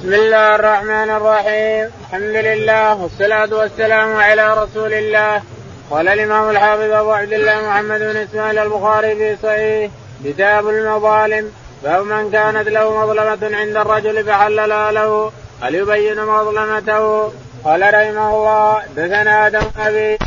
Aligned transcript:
بسم 0.00 0.14
الله 0.14 0.54
الرحمن 0.54 1.10
الرحيم. 1.10 1.90
الحمد 2.00 2.36
لله 2.48 3.02
والصلاة 3.02 3.50
والسلام 3.52 4.16
على 4.16 4.54
رسول 4.62 4.92
الله. 4.92 5.42
قال 5.90 6.08
الإمام 6.08 6.50
الحافظ 6.50 6.90
أبو 6.90 7.10
عبد 7.10 7.32
الله 7.32 7.56
محمد 7.68 8.00
بن 8.00 8.16
إسماعيل 8.16 8.58
البخاري 8.58 9.14
في 9.14 9.36
صحيح. 9.42 9.90
كتاب 10.24 10.68
المظالم. 10.68 11.52
باب 11.82 12.04
من 12.04 12.30
كانت 12.30 12.68
له 12.68 12.84
مظلمة 13.00 13.56
عند 13.56 13.76
الرجل 13.76 14.24
فحللها 14.24 14.92
له. 14.92 15.32
هل 15.62 15.74
يبين 15.74 16.24
مظلمته؟ 16.24 17.32
قال 17.64 17.82
رحمه 17.94 18.30
الله 18.36 18.82
دثنا 18.96 19.46
آدم 19.46 19.66
أبي 19.78 20.18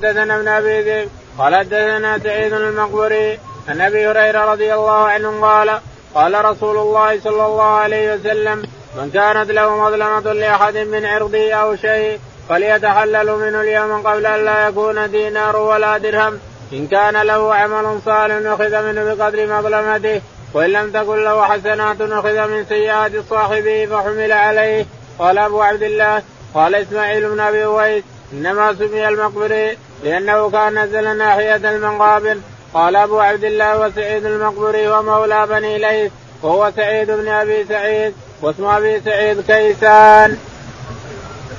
دثنا 0.00 0.36
ابن 0.36 0.48
أبي 0.48 0.82
ذئب. 0.82 1.08
قال 1.38 1.68
دثنا 1.68 2.18
سعيد 2.18 2.52
المقبري 2.52 3.38
عن 3.68 3.80
أبي 3.80 4.08
هريرة 4.08 4.52
رضي 4.52 4.74
الله 4.74 5.02
عنه 5.08 5.40
قال 5.40 5.80
قال 6.14 6.44
رسول 6.44 6.76
الله 6.76 7.20
صلى 7.20 7.46
الله 7.46 7.72
عليه 7.84 8.14
وسلم 8.14 8.62
من 8.98 9.10
كانت 9.10 9.50
له 9.50 9.76
مظلمة 9.76 10.32
لأحد 10.32 10.76
من 10.76 11.04
عرضه 11.04 11.52
أو 11.52 11.76
شيء 11.76 12.18
فليتحلل 12.48 13.26
منه 13.26 13.60
اليوم 13.60 14.06
قبل 14.06 14.26
أن 14.26 14.44
لا 14.44 14.68
يكون 14.68 15.10
دينار 15.10 15.56
ولا 15.56 15.98
درهم. 15.98 16.38
إن 16.72 16.86
كان 16.86 17.16
له 17.16 17.54
عمل 17.54 17.98
صالح 18.04 18.52
أخذ 18.52 18.82
منه 18.86 19.14
بقدر 19.14 19.46
مظلمته. 19.46 20.20
وإن 20.54 20.70
لم 20.70 20.90
تكن 20.90 21.24
له 21.24 21.44
حسنات 21.44 22.00
أخذ 22.00 22.48
من 22.48 22.64
سيئات 22.68 23.12
صاحبه 23.30 23.86
فحمل 23.86 24.32
عليه. 24.32 24.86
قال 25.18 25.38
أبو 25.38 25.62
عبد 25.62 25.82
الله 25.82 26.22
قال 26.54 26.74
إسماعيل 26.74 27.28
بن 27.30 27.40
أبي 27.40 27.64
أويس 27.64 28.04
إنما 28.32 28.74
سمي 28.74 29.08
المقبري 29.08 29.78
لأنه 30.04 30.50
كان 30.50 30.78
نزل 30.78 31.16
ناحية 31.16 31.56
المقابر 31.56 32.36
قال 32.74 32.96
أبو 32.96 33.20
عبد 33.20 33.44
الله 33.44 33.80
وسعيد 33.80 34.26
المقبري 34.26 34.88
ومولى 34.88 35.46
بني 35.46 35.78
ليث. 35.78 36.12
وهو 36.42 36.72
سعيد 36.76 37.10
بن 37.10 37.28
أبي 37.28 37.64
سعيد 37.68 38.12
واسم 38.42 38.64
أبي 38.64 39.00
سعيد 39.04 39.40
كيسان. 39.40 40.36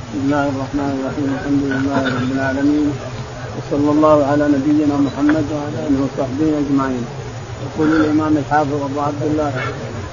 بسم 0.09 0.19
الله 0.23 0.44
الرحمن 0.44 0.89
الرحيم 0.97 1.27
الحمد 1.39 1.63
لله 1.71 2.02
رب 2.17 2.31
العالمين 2.31 2.91
وصلى 3.58 3.91
الله 3.91 4.25
على 4.31 4.44
نبينا 4.47 4.95
محمد 5.08 5.45
وعلى 5.53 5.77
آله 5.88 5.99
وصحبه 6.03 6.49
أجمعين. 6.61 7.05
يقول 7.66 7.88
الإمام 7.95 8.38
الحافظ 8.38 8.83
أبو 8.83 8.99
عبد 9.02 9.23
الله 9.23 9.52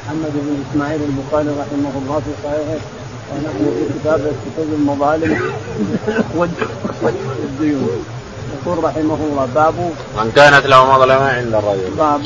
محمد 0.05 0.33
بن 0.35 0.65
إسماعيل 0.71 1.01
البخاري 1.03 1.49
رحمه 1.63 1.93
الله 2.01 2.19
في 2.25 2.33
صحيحه 2.45 2.81
ونحن 3.31 3.65
في 3.77 3.99
كتاب 3.99 4.21
كتاب 4.47 4.69
المظالم 4.79 5.41
والديون 6.37 8.05
يقول 8.55 8.85
رحمه 8.85 9.19
الله 9.31 9.49
باب 9.55 9.75
من 10.19 10.33
كانت 10.37 10.67
له 10.67 10.97
مظلمة 10.97 11.29
عند 11.29 11.55
الرجل 11.55 11.91
باب 11.99 12.21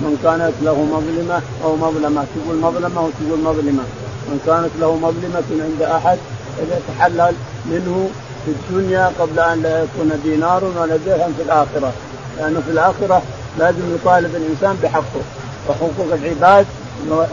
من 0.00 0.18
كانت 0.22 0.52
له 0.62 0.82
مظلمة 0.84 1.40
أو 1.64 1.76
مظلمة 1.76 2.24
تقول 2.34 2.56
مظلمة 2.56 3.00
وتقول 3.00 3.40
مظلمة. 3.40 3.82
من 4.28 4.40
كانت 4.46 4.70
له 4.80 4.96
مظلمة 4.96 5.64
عند 5.64 5.82
أحد 5.82 6.18
فليتحلل 6.56 7.34
منه 7.66 8.10
في 8.44 8.50
الدنيا 8.50 9.12
قبل 9.20 9.40
أن 9.40 9.62
لا 9.62 9.82
يكون 9.82 10.20
دينار 10.24 10.64
ولا 10.64 10.96
درهم 10.96 11.32
في 11.36 11.42
الآخرة. 11.42 11.92
لأنه 12.38 12.60
في 12.60 12.70
الآخرة 12.70 13.22
لازم 13.58 13.94
يطالب 13.94 14.36
الإنسان 14.36 14.78
بحقه. 14.82 15.22
وحقوق 15.68 16.12
العباد 16.12 16.66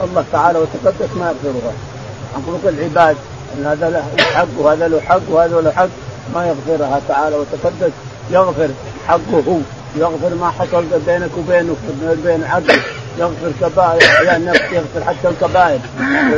الله 0.04 0.26
تعالى 0.32 0.60
وتقدس 0.60 1.10
ما 1.20 1.26
يغفرها. 1.32 1.74
حقوق 2.34 2.60
العباد 2.66 3.18
إن 3.58 3.66
هذا 3.66 3.90
له 3.90 4.04
حق 4.34 4.48
وهذا 4.58 4.88
له 4.88 5.00
حق 5.00 5.22
وهذا 5.30 5.62
له 5.62 5.72
حق 5.72 5.90
ما 6.36 6.48
يغفرها 6.48 7.02
تعالى 7.08 7.36
وتقدس 7.36 7.92
يغفر 8.32 8.70
حقه. 9.08 9.62
يغفر 9.96 10.36
ما 10.36 10.50
حصل 10.50 10.86
بينك 11.06 11.30
وبينه 11.38 11.76
بين 12.26 12.44
عبد 12.44 12.72
يغفر 13.20 13.52
كبائر 13.62 14.24
يعني 14.24 14.46
يغفر 14.46 15.04
حتى 15.08 15.28
الكبائر. 15.28 15.80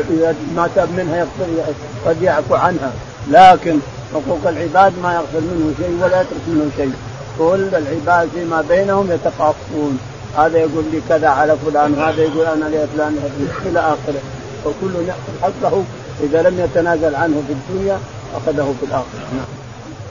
إذا 0.10 0.36
ما 0.56 0.70
تاب 0.76 0.90
منها 0.98 1.18
يغفر 1.18 1.74
قد 2.06 2.22
يعفو 2.22 2.56
عنها. 2.56 2.92
لكن 3.32 3.80
حقوق 4.14 4.48
العباد 4.48 4.94
ما 5.04 5.14
يغفر 5.14 5.40
منه 5.40 5.74
شيء 5.78 6.00
ولا 6.02 6.22
يترك 6.22 6.42
منه 6.48 6.72
شيء. 6.78 6.94
كل 7.40 7.70
العباد 7.76 8.30
فيما 8.34 8.62
بينهم 8.70 9.12
يتقاصون 9.12 10.00
هذا 10.38 10.58
يقول 10.58 10.84
لي 10.92 11.02
كذا 11.10 11.30
على 11.30 11.56
فلان 11.66 11.94
وهذا 11.94 12.22
يقول 12.22 12.46
أنا 12.46 12.66
لفلان 12.66 13.18
إلى 13.66 13.80
آخره. 13.80 14.22
وكل 14.66 14.96
يأخذ 15.08 15.42
حقه 15.42 15.84
إذا 16.24 16.42
لم 16.42 16.60
يتنازل 16.60 17.16
عنه 17.16 17.44
في 17.48 17.54
الدنيا 17.54 18.00
أخذه 18.36 18.76
في 18.80 18.86
الآخرة. 18.86 19.06
نعم. 19.34 19.46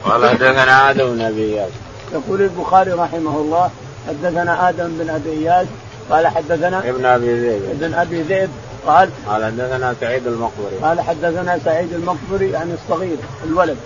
قال 0.05 0.31
حدثنا 0.31 0.91
آدم 0.91 1.17
بن. 1.17 1.67
يقول 2.13 2.43
البخاري 2.43 2.93
رحمه 2.93 3.37
الله 3.37 3.71
حدثنا 4.09 4.69
آدم 4.69 4.89
بن 4.99 5.11
أبي 5.11 5.31
إياس 5.31 5.67
قال 6.11 6.27
حدثنا 6.27 6.79
ابن 6.89 7.05
أبي 7.05 7.41
ذئب 7.41 7.63
ابن 7.71 7.95
أبي 7.95 8.23
ذئب 8.23 8.51
قال 8.87 9.11
قال 9.27 9.45
حدثنا 9.45 9.95
سعيد 10.01 10.27
المقبري. 10.27 10.77
قال 10.83 11.01
حدثنا 11.01 11.59
سعيد 11.65 11.93
المقبري 11.93 12.51
يعني 12.51 12.73
الصغير 12.75 13.17
الولد. 13.45 13.77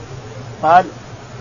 قال 0.62 0.84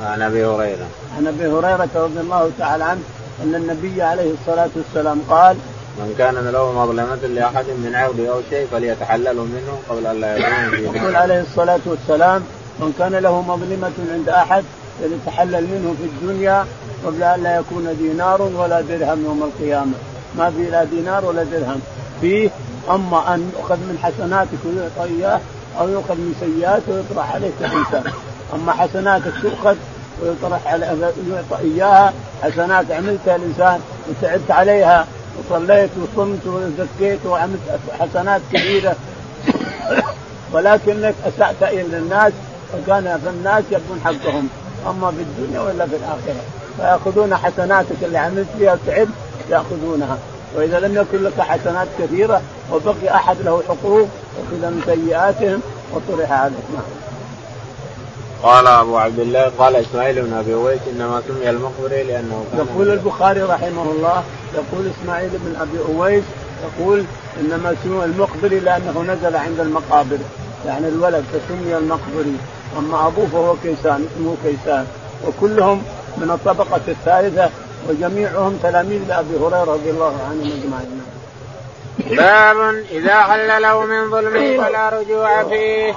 عن 0.01 0.21
أبي 0.21 0.45
هريرة. 0.45 0.87
عن 1.17 1.27
أبي 1.27 1.47
هريرة 1.47 1.89
رضي 1.95 2.19
الله 2.19 2.51
تعالى 2.59 2.83
عنه 2.83 3.01
أن 3.43 3.55
النبي 3.55 4.01
عليه 4.01 4.33
الصلاة 4.33 4.69
والسلام 4.75 5.21
قال 5.29 5.57
من 5.97 6.15
كان 6.17 6.35
له 6.35 6.71
مظلمة 6.71 7.15
لأحد 7.15 7.65
من 7.65 7.91
عرضه 7.95 8.29
أو 8.29 8.41
شيء 8.49 8.67
فليتحلل 8.71 9.35
منه 9.35 9.79
قبل 9.89 10.07
أن 10.07 10.21
لا 10.21 10.37
يكون 10.37 10.95
يقول 10.95 11.15
عليه 11.15 11.41
الصلاة 11.41 11.79
والسلام 11.85 12.43
من 12.79 12.93
كان 12.99 13.11
له 13.11 13.41
مظلمة 13.41 13.91
عند 14.13 14.29
أحد 14.29 14.63
فليتحلل 14.99 15.61
منه 15.61 15.95
في 16.01 16.05
الدنيا 16.05 16.65
قبل 17.05 17.23
أن 17.23 17.43
لا 17.43 17.57
يكون 17.57 17.97
دينار 18.01 18.41
ولا 18.41 18.81
درهم 18.81 19.25
يوم 19.25 19.43
القيامة. 19.43 19.93
ما 20.37 20.49
في 20.51 20.69
لا 20.69 20.83
دينار 20.83 21.25
ولا 21.25 21.43
درهم. 21.43 21.81
فيه 22.21 22.49
أما 22.89 23.33
أن 23.33 23.51
يؤخذ 23.57 23.77
من 23.77 23.97
حسناتك 24.03 24.57
ويعطى 24.65 25.13
إياه 25.13 25.39
أو 25.79 25.89
يؤخذ 25.89 26.15
من 26.15 26.35
سيئات 26.39 26.81
ويطرح 26.87 27.35
عليك 27.35 27.53
الإنسان 27.59 28.03
أما 28.53 28.71
حسناتك 28.71 29.33
تؤخذ 29.41 29.75
ويطرح 30.21 30.67
على 30.67 30.85
يعطى 31.31 31.63
إياها. 31.63 32.13
حسنات 32.43 32.91
عملتها 32.91 33.35
الإنسان 33.35 33.79
وتعبت 34.09 34.51
عليها 34.51 35.07
وصليت 35.39 35.89
وصمت 35.97 36.47
وزكيت 36.47 37.25
وعملت 37.25 37.59
حسنات 37.99 38.41
كثيرة 38.53 38.95
ولكنك 40.53 41.15
أسأت 41.25 41.63
إلى 41.63 41.97
الناس 41.97 42.33
فكان 42.73 43.19
في 43.23 43.29
الناس 43.29 43.63
يبون 43.71 44.01
حقهم. 44.05 44.49
أما 44.89 45.11
في 45.11 45.21
الدنيا 45.21 45.61
ولا 45.61 45.85
في 45.85 45.95
الآخرة. 45.95 46.43
فيأخذون 46.77 47.35
حسناتك 47.35 48.03
اللي 48.03 48.17
عملت 48.17 48.47
فيها 48.57 48.73
وتعبت 48.73 49.09
يأخذونها. 49.49 50.17
وإذا 50.55 50.79
لم 50.79 50.95
يكن 50.95 51.23
لك 51.23 51.41
حسنات 51.41 51.87
كثيرة 51.99 52.41
وبقي 52.71 53.15
أحد 53.15 53.35
له 53.45 53.63
حقوق 53.67 54.07
اخذ 54.37 54.61
من 54.61 54.81
سيئاتهم 54.85 55.61
وطرح 55.93 56.31
عليك. 56.31 56.55
قال 58.43 58.67
أبو 58.67 58.97
عبد 58.97 59.19
الله 59.19 59.51
قال 59.57 59.75
إسماعيل 59.75 60.21
بن 60.21 60.33
أبي 60.33 60.53
أويس 60.53 60.79
إنما 60.95 61.21
سمي 61.27 61.49
المقبري 61.49 62.03
لأنه 62.03 62.45
كان 62.51 62.65
يقول 62.65 62.89
البخاري 62.89 63.41
رحمه 63.41 63.91
الله 63.91 64.23
يقول 64.53 64.91
إسماعيل 65.01 65.29
بن 65.29 65.55
أبي 65.61 65.93
أويس 65.95 66.23
يقول 66.63 67.03
إنما 67.39 67.75
سمي 67.83 68.03
المقبري 68.05 68.59
لأنه 68.59 69.01
نزل 69.01 69.35
عند 69.35 69.59
المقابر. 69.59 70.17
يعني 70.65 70.87
الولد 70.87 71.23
فسمي 71.33 71.77
المقبري 71.77 72.37
أما 72.77 73.07
أبوه 73.07 73.27
فهو 73.27 73.55
كيسان 73.63 74.07
اسمه 74.15 74.35
كيسان 74.43 74.87
وكلهم 75.27 75.83
من 76.17 76.31
الطبقة 76.31 76.81
الثالثة 76.87 77.49
وجميعهم 77.89 78.59
تلاميذ 78.63 79.01
لأبي 79.07 79.37
هريرة 79.37 79.63
رضي 79.63 79.89
الله 79.89 80.17
عنهم 80.29 80.51
أجمعين. 80.61 81.01
باب 81.97 82.83
إذا 82.91 83.21
حل 83.21 83.61
له 83.61 83.81
من 83.85 84.11
ظلمه 84.11 84.63
فلا 84.63 84.89
رجوع 84.89 85.43
فيه. 85.43 85.93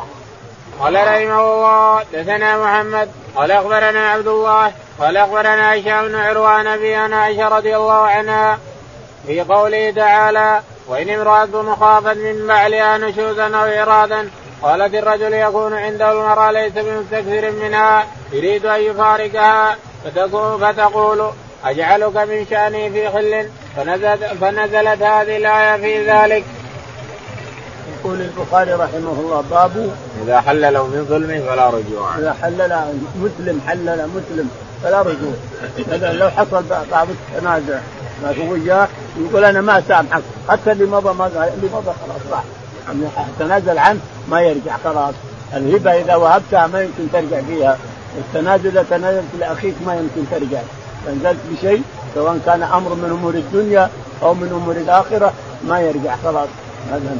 قال 0.80 0.94
رحمه 0.94 1.54
الله 1.54 2.02
دثنا 2.12 2.58
محمد 2.58 3.08
قال 3.36 3.50
أخبرنا 3.50 4.10
عبد 4.10 4.28
الله 4.28 4.72
قال 5.00 5.16
أخبرنا 5.16 5.74
هشام 5.74 6.08
بن 6.08 6.14
عروان 6.14 6.66
ابي 6.66 6.94
عائشة 6.94 7.48
رضي 7.48 7.76
الله 7.76 7.92
عنها 7.92 8.58
في 9.26 9.40
قوله 9.40 9.90
تعالى 9.90 10.60
وإن 10.86 11.10
امرأة 11.10 11.76
خافت 11.80 12.16
من 12.16 12.46
بعلها 12.46 12.98
نشوزا 12.98 13.56
أو 13.56 13.64
قالت 14.62 14.94
الرجل 14.94 15.34
يكون 15.34 15.72
عنده 15.72 16.12
المرأة 16.12 16.50
ليس 16.50 16.72
بمستكثر 16.72 17.50
منها 17.50 18.06
يريد 18.32 18.66
أن 18.66 18.80
يفارقها 18.80 19.76
فتقول, 20.04 20.60
فتقول 20.60 21.30
أجعلك 21.64 22.16
من 22.16 22.46
شأني 22.50 22.90
في 22.90 23.10
خل 23.10 23.48
فنزلت, 23.76 24.24
فنزلت 24.40 25.02
هذه 25.02 25.36
الآية 25.36 25.76
في 25.76 26.10
ذلك. 26.10 26.44
يقول 27.98 28.20
البخاري 28.20 28.72
رحمه 28.72 29.20
الله 29.20 29.44
باب 29.50 29.90
إذا 30.24 30.40
حلل 30.40 30.78
من 30.78 31.06
ظلم 31.08 31.44
فلا 31.48 31.66
رجوع. 31.66 32.18
إذا 32.18 32.36
حلل 32.42 32.80
مسلم 33.16 33.60
حلل 33.68 34.08
مسلم 34.08 34.50
فلا 34.82 35.02
رجوع. 35.02 35.32
لو 36.12 36.30
حصل 36.30 36.64
بعض 36.90 37.08
التنازع 37.10 37.78
ما 38.22 38.34
هو 38.38 38.52
وياه 38.52 38.88
يقول 39.20 39.44
أنا 39.44 39.60
ما 39.60 39.78
أسامحك 39.78 40.22
حتى 40.48 40.72
اللي 40.72 40.84
مضى 40.84 41.08
مضى 41.08 41.38
اللي 41.38 41.68
مضى 41.72 41.92
خلاص 42.02 42.32
راح. 42.32 42.44
تنازل 43.38 43.78
عنه 43.78 44.00
ما 44.30 44.40
يرجع 44.40 44.76
خلاص. 44.84 45.14
الهبة 45.54 45.90
إذا 45.90 46.14
وهبتها 46.16 46.66
ما 46.66 46.82
يمكن 46.82 47.12
ترجع 47.12 47.40
فيها. 47.40 47.78
التنازل 48.18 48.68
إذا 48.68 48.86
تنازلت 48.90 49.24
لأخيك 49.40 49.74
ما 49.86 49.94
يمكن 49.94 50.30
ترجع. 50.30 50.60
تنزلت 51.06 51.38
بشيء 51.52 51.82
سواء 52.14 52.38
كان 52.46 52.62
أمر 52.62 52.94
من 52.94 53.10
أمور 53.10 53.34
الدنيا 53.34 53.90
أو 54.22 54.34
من 54.34 54.60
أمور 54.62 54.76
الآخرة 54.76 55.32
ما 55.68 55.80
يرجع 55.80 56.16
خلاص. 56.24 56.48
هذا 56.90 57.16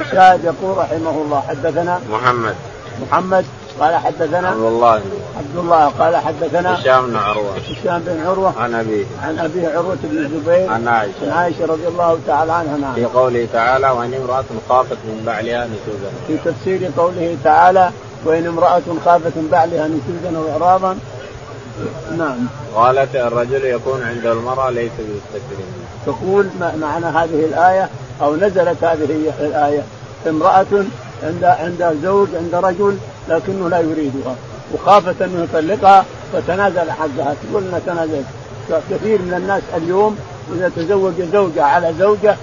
الشاهد 0.00 0.44
يقول 0.44 0.78
رحمه 0.78 1.10
الله 1.10 1.40
حدثنا 1.48 2.00
محمد. 2.10 2.54
محمد 3.02 3.44
قال 3.80 3.96
حدثنا 3.96 4.48
عبد 4.48 4.62
الله. 4.62 5.02
عبد 5.38 5.56
الله 5.56 5.86
قال 5.86 6.16
حدثنا 6.16 6.80
هشام 6.80 7.06
بن 7.06 7.16
عروة. 7.16 7.52
هشام 7.56 8.02
بن 8.06 8.26
عروة 8.26 8.52
عن 8.58 8.74
ابيه 8.74 9.04
عن 9.22 9.38
ابيه 9.38 9.68
عروة 9.68 9.96
بن 10.02 10.18
الزبير 10.18 10.70
عن 10.70 10.88
عائشة. 10.88 11.14
عن 11.22 11.30
عائشة 11.30 11.66
رضي 11.66 11.88
الله 11.88 12.18
تعالى 12.26 12.52
عنها 12.52 12.76
نعم. 12.76 12.94
في 12.94 13.04
قوله 13.04 13.48
تعالى 13.52 13.90
وإن 13.90 14.14
امرأة 14.14 14.44
خافت 14.68 14.96
من 15.04 15.22
بعلها 15.26 15.66
نشوزا 15.66 16.10
في 16.26 16.36
تفسير 16.50 16.90
قوله 16.96 17.36
تعالى 17.44 17.90
وإن 18.24 18.46
امرأة 18.46 18.82
خافت 19.04 19.36
من 19.36 19.48
بعلها 19.52 19.88
نشوزا 19.88 20.38
أو 20.38 20.52
إعراضا. 20.52 20.98
نعم. 22.18 22.46
قالت 22.74 23.16
الرجل 23.16 23.64
يكون 23.64 24.02
عند 24.02 24.26
المرأة 24.26 24.70
ليس 24.70 24.92
بمستكبر 24.98 25.64
تقول 26.06 26.46
معنى 26.80 27.06
هذه 27.06 27.44
الآية 27.44 27.88
أو 28.22 28.36
نزلت 28.36 28.84
هذه 28.84 29.32
الآية 29.40 29.82
امرأة 30.28 30.84
عند 31.22 31.44
عند 31.44 31.98
زوج 32.02 32.28
عند 32.34 32.54
رجل 32.54 32.98
لكنه 33.30 33.68
لا 33.68 33.80
يريدها. 33.80 34.34
وخافت 34.74 35.22
أنه 35.22 35.44
يطلقها 35.44 36.04
فتنازل 36.32 36.90
حقها. 36.90 37.34
تقول 37.42 37.64
انها 37.64 37.80
تنازلت. 37.86 38.26
كثير 38.90 39.22
من 39.22 39.34
الناس 39.34 39.62
اليوم 39.76 40.18
إذا 40.56 40.70
تزوج 40.76 41.14
زوجة 41.32 41.64
على 41.64 41.94
زوجة 41.98 42.36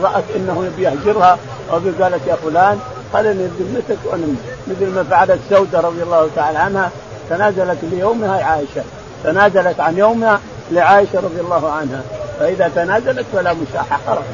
ورأت 0.00 0.24
أنه 0.36 0.66
يبي 0.66 0.82
يهجرها 0.82 1.38
أو 1.70 1.80
قالت 2.00 2.26
يا 2.26 2.34
فلان 2.34 2.78
خلني 3.12 3.48
بذمتك 3.58 3.98
وأنا 4.04 4.26
مثل 4.66 4.90
ما 4.94 5.02
فعلت 5.02 5.38
سودة 5.50 5.80
رضي 5.80 6.02
الله 6.02 6.28
تعالى 6.36 6.58
عنها. 6.58 6.90
تنازلت 7.30 7.78
ليومها 7.82 8.44
عائشة. 8.44 8.82
تنازلت 9.24 9.80
عن 9.80 9.98
يومها 9.98 10.40
لعائشة 10.70 11.20
رضي 11.20 11.40
الله 11.40 11.72
عنها. 11.72 12.00
فإذا 12.40 12.70
تنازلت 12.74 13.26
فلا 13.32 13.52
مشاحه 13.52 14.00
خلاص 14.06 14.24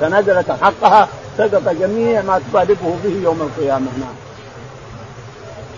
تنازلت 0.00 0.50
حقها 0.62 1.08
سقط 1.38 1.68
جميع 1.80 2.22
ما 2.22 2.40
تطالبه 2.50 2.96
به 3.04 3.20
يوم 3.22 3.40
القيامة. 3.42 3.86
نعم. 3.98 4.29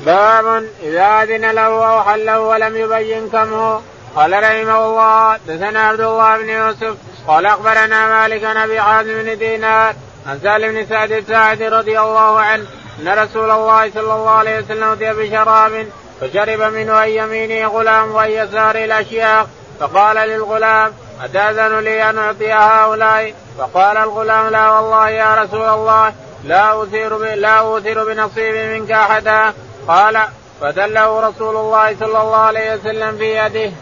باب 0.06 0.64
إذا 0.82 1.22
أذن 1.22 1.50
له 1.50 1.66
أو 1.66 2.02
حله 2.02 2.40
ولم 2.40 2.76
يبين 2.76 3.28
كم 3.28 3.54
هو 3.54 3.81
قال 4.16 4.32
رحمه 4.32 4.87
الله 4.87 5.37
دثنا 5.49 5.88
عبد 5.88 6.00
الله 6.00 6.37
بن 6.37 6.49
يوسف 6.49 6.94
قال 7.28 7.46
أخبرنا 7.46 8.08
مالك 8.08 8.44
عن 8.44 8.56
أبي 8.56 8.81
حازم 8.81 9.22
بن 9.22 9.38
دينار 9.38 9.94
عن 10.26 10.40
سالم 10.43 10.72
بن 10.72 10.87
سعد 10.87 11.12
الساعدي 11.12 11.69
رضي 11.69 12.00
الله 12.00 12.40
عنه 12.40 12.66
أن 13.00 13.08
رسول 13.08 13.50
الله 13.50 13.90
صلى 13.90 14.14
الله 14.14 14.31
عليه 14.31 14.58
وسلم 14.58 14.84
اتي 14.84 15.12
بشراب 15.12 15.87
فشرب 16.20 16.60
منه 16.60 16.93
عن 16.93 17.08
يمينه 17.08 17.69
غلام 17.69 18.12
وعن 18.12 18.31
يساره 18.31 18.84
الأشياخ 18.84 19.46
فقال 19.81 20.28
للغلام 20.28 20.93
أتأذن 21.25 21.78
لي 21.78 22.10
أن 22.10 22.19
أعطي 22.19 22.52
هؤلاء؟ 22.52 23.34
فقال 23.58 23.96
الغلام 23.96 24.49
لا 24.49 24.70
والله 24.70 25.08
يا 25.08 25.34
رسول 25.34 25.69
الله 25.69 26.12
لا 26.44 26.82
أثير 26.82 27.19
لا 27.34 27.78
أثير 27.78 28.04
بنصيبي 28.04 28.78
منك 28.78 28.90
أحدا. 28.90 29.52
قال 29.88 30.19
فدله 30.61 31.20
رسول 31.29 31.56
الله 31.56 31.96
صلى 32.00 32.23
الله 32.23 32.37
عليه 32.37 32.75
وسلم 32.75 33.17
في 33.19 33.37
يده. 33.37 33.73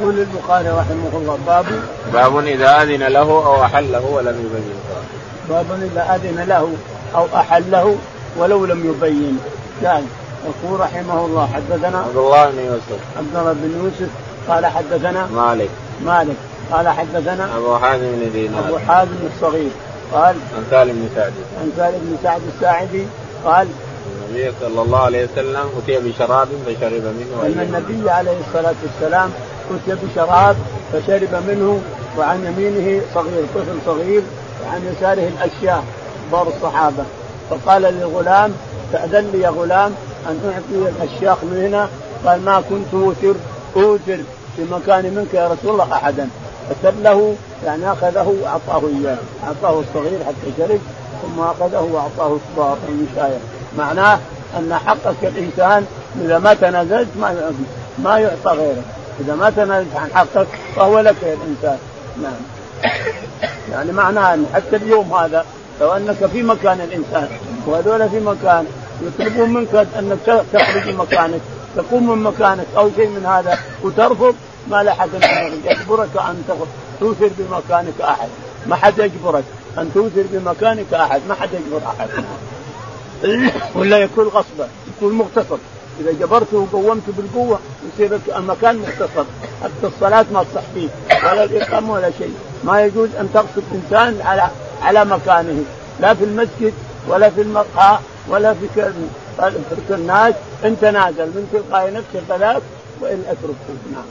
يقول 0.00 0.18
البخاري 0.18 0.68
رحمه 0.68 1.12
الله 1.14 1.38
باب 1.46 1.66
باب 2.12 2.38
إذا 2.38 2.82
أذن 2.82 3.02
له 3.02 3.46
أو 3.46 3.64
أحله 3.64 4.04
ولم 4.04 4.36
يبين. 4.46 4.78
باب 5.48 5.66
إذا 5.82 6.14
أذن 6.14 6.44
له 6.48 6.72
أو 7.14 7.26
أحله 7.34 7.96
ولو 8.38 8.64
لم 8.64 8.90
يبين. 8.90 9.38
قال 9.84 10.04
يقول 10.44 10.80
رحمه 10.80 11.26
الله 11.26 11.48
حدثنا 11.54 11.98
عبد 11.98 12.16
الله 12.16 12.50
بن 12.50 12.58
يوسف. 12.58 13.00
عبد 13.18 13.36
الله 13.36 13.52
بن 13.52 13.84
يوسف 13.84 14.10
قال 14.48 14.66
حدثنا 14.66 15.26
مالك. 15.26 15.70
مالك 16.04 16.36
قال 16.72 16.88
حدثنا 16.88 17.56
أبو 17.56 17.78
حازم 17.78 18.12
بن 18.12 18.32
دينار. 18.32 18.68
أبو 18.68 18.78
حازم 18.78 19.18
الصغير 19.34 19.70
قال 20.12 20.36
عن 20.56 20.64
سالم 20.70 20.92
بن 20.92 21.08
سعد. 21.14 21.32
عن 21.60 21.72
سالم 21.76 21.98
بن 21.98 22.18
سعد 22.22 22.40
الساعدي 22.54 23.06
قال 23.44 23.68
النبي 24.28 24.52
صلى 24.60 24.82
الله 24.82 24.98
عليه 24.98 25.24
وسلم 25.24 25.66
أتي 25.78 25.98
بشراب 25.98 26.48
فشرب 26.66 27.02
منه. 27.02 27.42
أن 27.42 27.60
النبي 27.60 28.10
عليه 28.10 28.36
الصلاة 28.48 28.74
والسلام 28.82 29.30
أتي 29.70 29.98
بشراب 30.06 30.56
فشرب 30.92 31.42
منه 31.48 31.80
وعن 32.18 32.44
يمينه 32.44 33.02
صغير 33.14 33.44
طفل 33.54 33.78
صغير 33.86 34.22
وعن 34.64 34.92
يساره 34.92 35.28
الأشياء 35.28 35.84
كبار 36.28 36.48
الصحابة. 36.48 37.04
فقال 37.50 37.82
للغلام 37.82 38.52
تأذن 38.92 39.30
لي 39.32 39.40
يا 39.40 39.48
غلام 39.48 39.94
أن 40.28 40.52
أعطي 40.54 40.92
الأشياخ 40.96 41.38
من 41.44 41.64
هنا؟ 41.66 41.88
قال 42.26 42.44
ما 42.44 42.62
كنت 42.70 42.94
أوثر 42.94 43.34
أوثر 43.76 44.18
في 44.56 44.62
مكان 44.70 45.04
منك 45.04 45.34
يا 45.34 45.48
رسول 45.48 45.70
الله 45.70 45.92
أحدا. 45.92 46.28
فسله 46.70 47.34
يعني 47.64 47.92
أخذه 47.92 48.34
وأعطاه 48.42 48.88
إياه. 48.88 49.16
أعطاه 49.46 49.80
الصغير 49.80 50.18
حتى 50.26 50.52
شرب 50.58 50.80
ثم 51.22 51.40
أخذه 51.40 51.88
وأعطاه 51.92 52.36
الكبار 52.36 52.76
المشايخ. 52.88 53.40
معناه 53.78 54.18
أن 54.58 54.74
حقك 54.86 55.16
الإنسان 55.22 55.86
إذا 56.24 56.38
ما 56.38 56.54
تنازلت 56.54 57.08
ما 57.20 57.52
ما 57.98 58.18
يعطى 58.18 58.50
غيره 58.50 58.82
إذا 59.20 59.34
ما 59.34 59.50
تنازلت 59.50 59.96
عن 59.96 60.10
حقك 60.14 60.46
فهو 60.76 61.00
لك 61.00 61.16
يا 61.22 61.34
الإنسان. 61.34 61.78
نعم. 62.22 62.40
يعني 63.72 63.92
معناه 63.92 64.34
أن 64.34 64.46
حتى 64.54 64.76
اليوم 64.76 65.14
هذا 65.14 65.44
لو 65.80 65.92
أنك 65.92 66.26
في 66.26 66.42
مكان 66.42 66.80
الإنسان 66.80 67.28
وهذول 67.66 68.08
في 68.08 68.20
مكان 68.20 68.66
يطلبون 69.02 69.50
منك 69.50 69.86
أنك 69.98 70.44
تخرج 70.52 70.88
من 70.88 70.96
مكانك 70.96 71.40
تقوم 71.76 72.10
من 72.10 72.22
مكانك 72.22 72.66
أو 72.76 72.90
شيء 72.96 73.08
من 73.08 73.26
هذا 73.26 73.58
وترفض 73.82 74.34
ما 74.70 74.82
لا 74.82 74.92
أحد 74.92 75.08
يجبرك 75.64 76.16
أن 76.16 76.44
توثر 77.00 77.30
بمكانك 77.38 78.00
أحد. 78.00 78.28
ما 78.66 78.76
حد 78.76 78.98
يجبرك. 78.98 79.44
أن 79.78 79.90
توثر 79.94 80.24
بمكانك 80.32 80.94
أحد. 80.94 81.20
ما 81.28 81.34
حد 81.34 81.48
يجبر 81.52 81.80
أحد. 81.86 82.08
ولا 83.74 83.98
يكون 83.98 84.24
غصبا 84.24 84.68
يكون 84.96 85.12
مغتصب. 85.12 85.58
إذا 86.00 86.12
جبرته 86.12 86.56
وقومته 86.56 87.12
بالقوة 87.16 87.58
يصير 87.94 88.18
المكان 88.36 88.76
مغتصب. 88.76 89.26
حتى 89.62 89.86
الصلاة 89.86 90.26
ما 90.32 90.42
تصح 90.42 90.62
فيه 90.74 90.88
ولا 91.24 91.44
الإقامة 91.44 91.92
ولا 91.92 92.10
شيء. 92.18 92.34
ما 92.64 92.82
يجوز 92.82 93.08
أن 93.20 93.30
تغصب 93.34 93.62
إنسان 93.74 94.20
على 94.24 94.48
على 94.82 95.04
مكانه. 95.04 95.64
لا 96.00 96.14
في 96.14 96.24
المسجد 96.24 96.74
ولا 97.08 97.30
في 97.30 97.40
المقهى 97.40 97.98
ولا 98.28 98.54
في 98.54 98.66
اترك 99.38 99.90
الناس. 99.90 100.34
ان 100.64 100.80
تنازل 100.80 101.26
من 101.26 101.48
تلقاء 101.52 101.92
نفسه 101.92 102.26
فذاك 102.28 102.62
وإن 103.00 103.24
اتركه 103.28 103.74
نعم. 103.92 104.04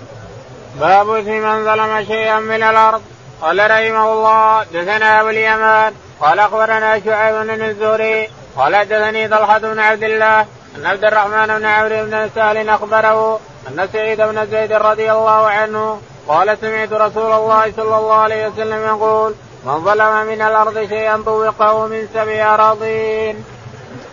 باب 0.79 1.23
في 1.23 1.39
من 1.39 1.65
ظلم 1.65 2.05
شيئا 2.05 2.39
من 2.39 2.63
الأرض. 2.63 3.01
قال 3.41 3.57
رحمه 3.71 4.13
الله 4.13 4.63
دثنا 4.63 5.21
أبو 5.21 5.29
اليمان 5.29 5.93
قال 6.21 6.39
أخبرنا 6.39 6.99
شعيب 6.99 7.47
بن 7.47 7.61
الزهري 7.61 8.29
قال 8.57 8.75
حدثني 8.75 9.27
طلحة 9.27 9.57
بن 9.57 9.79
عبد 9.79 10.03
الله 10.03 10.41
أن 10.75 10.85
عبد 10.85 11.05
الرحمن 11.05 11.47
بن 11.47 11.65
عمرو 11.65 12.05
بن 12.05 12.29
سهل 12.35 12.69
أخبره 12.69 13.39
أن 13.67 13.89
سعيد 13.93 14.21
بن 14.21 14.45
زيد 14.51 14.71
رضي 14.71 15.11
الله 15.11 15.47
عنه 15.47 15.99
قال 16.27 16.57
سمعت 16.61 16.93
رسول 16.93 17.31
الله 17.31 17.71
صلى 17.77 17.97
الله 17.97 18.13
عليه 18.13 18.47
وسلم 18.47 18.81
يقول 18.83 19.33
من 19.65 19.85
ظلم 19.85 20.25
من 20.25 20.41
الأرض 20.41 20.87
شيئا 20.89 21.21
طوقه 21.25 21.87
من 21.87 22.07
سبع 22.13 22.53
أراضين. 22.53 23.43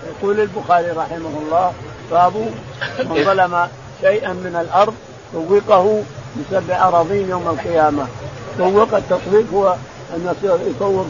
يقول 0.09 0.41
البخاري 0.41 0.91
رحمه 0.91 1.35
الله 1.43 1.73
باب 2.11 2.37
من 2.99 3.25
ظلم 3.25 3.69
شيئا 4.01 4.29
من 4.29 4.57
الأرض 4.61 4.95
طوقه 5.33 6.03
بسبع 6.37 6.89
أراضين 6.89 7.31
يوم 7.31 7.49
القيامة. 7.49 8.07
طوق 8.59 8.95
التطويق 8.95 9.47
هو 9.55 9.75
أن 10.15 10.35
يطوق 10.45 11.07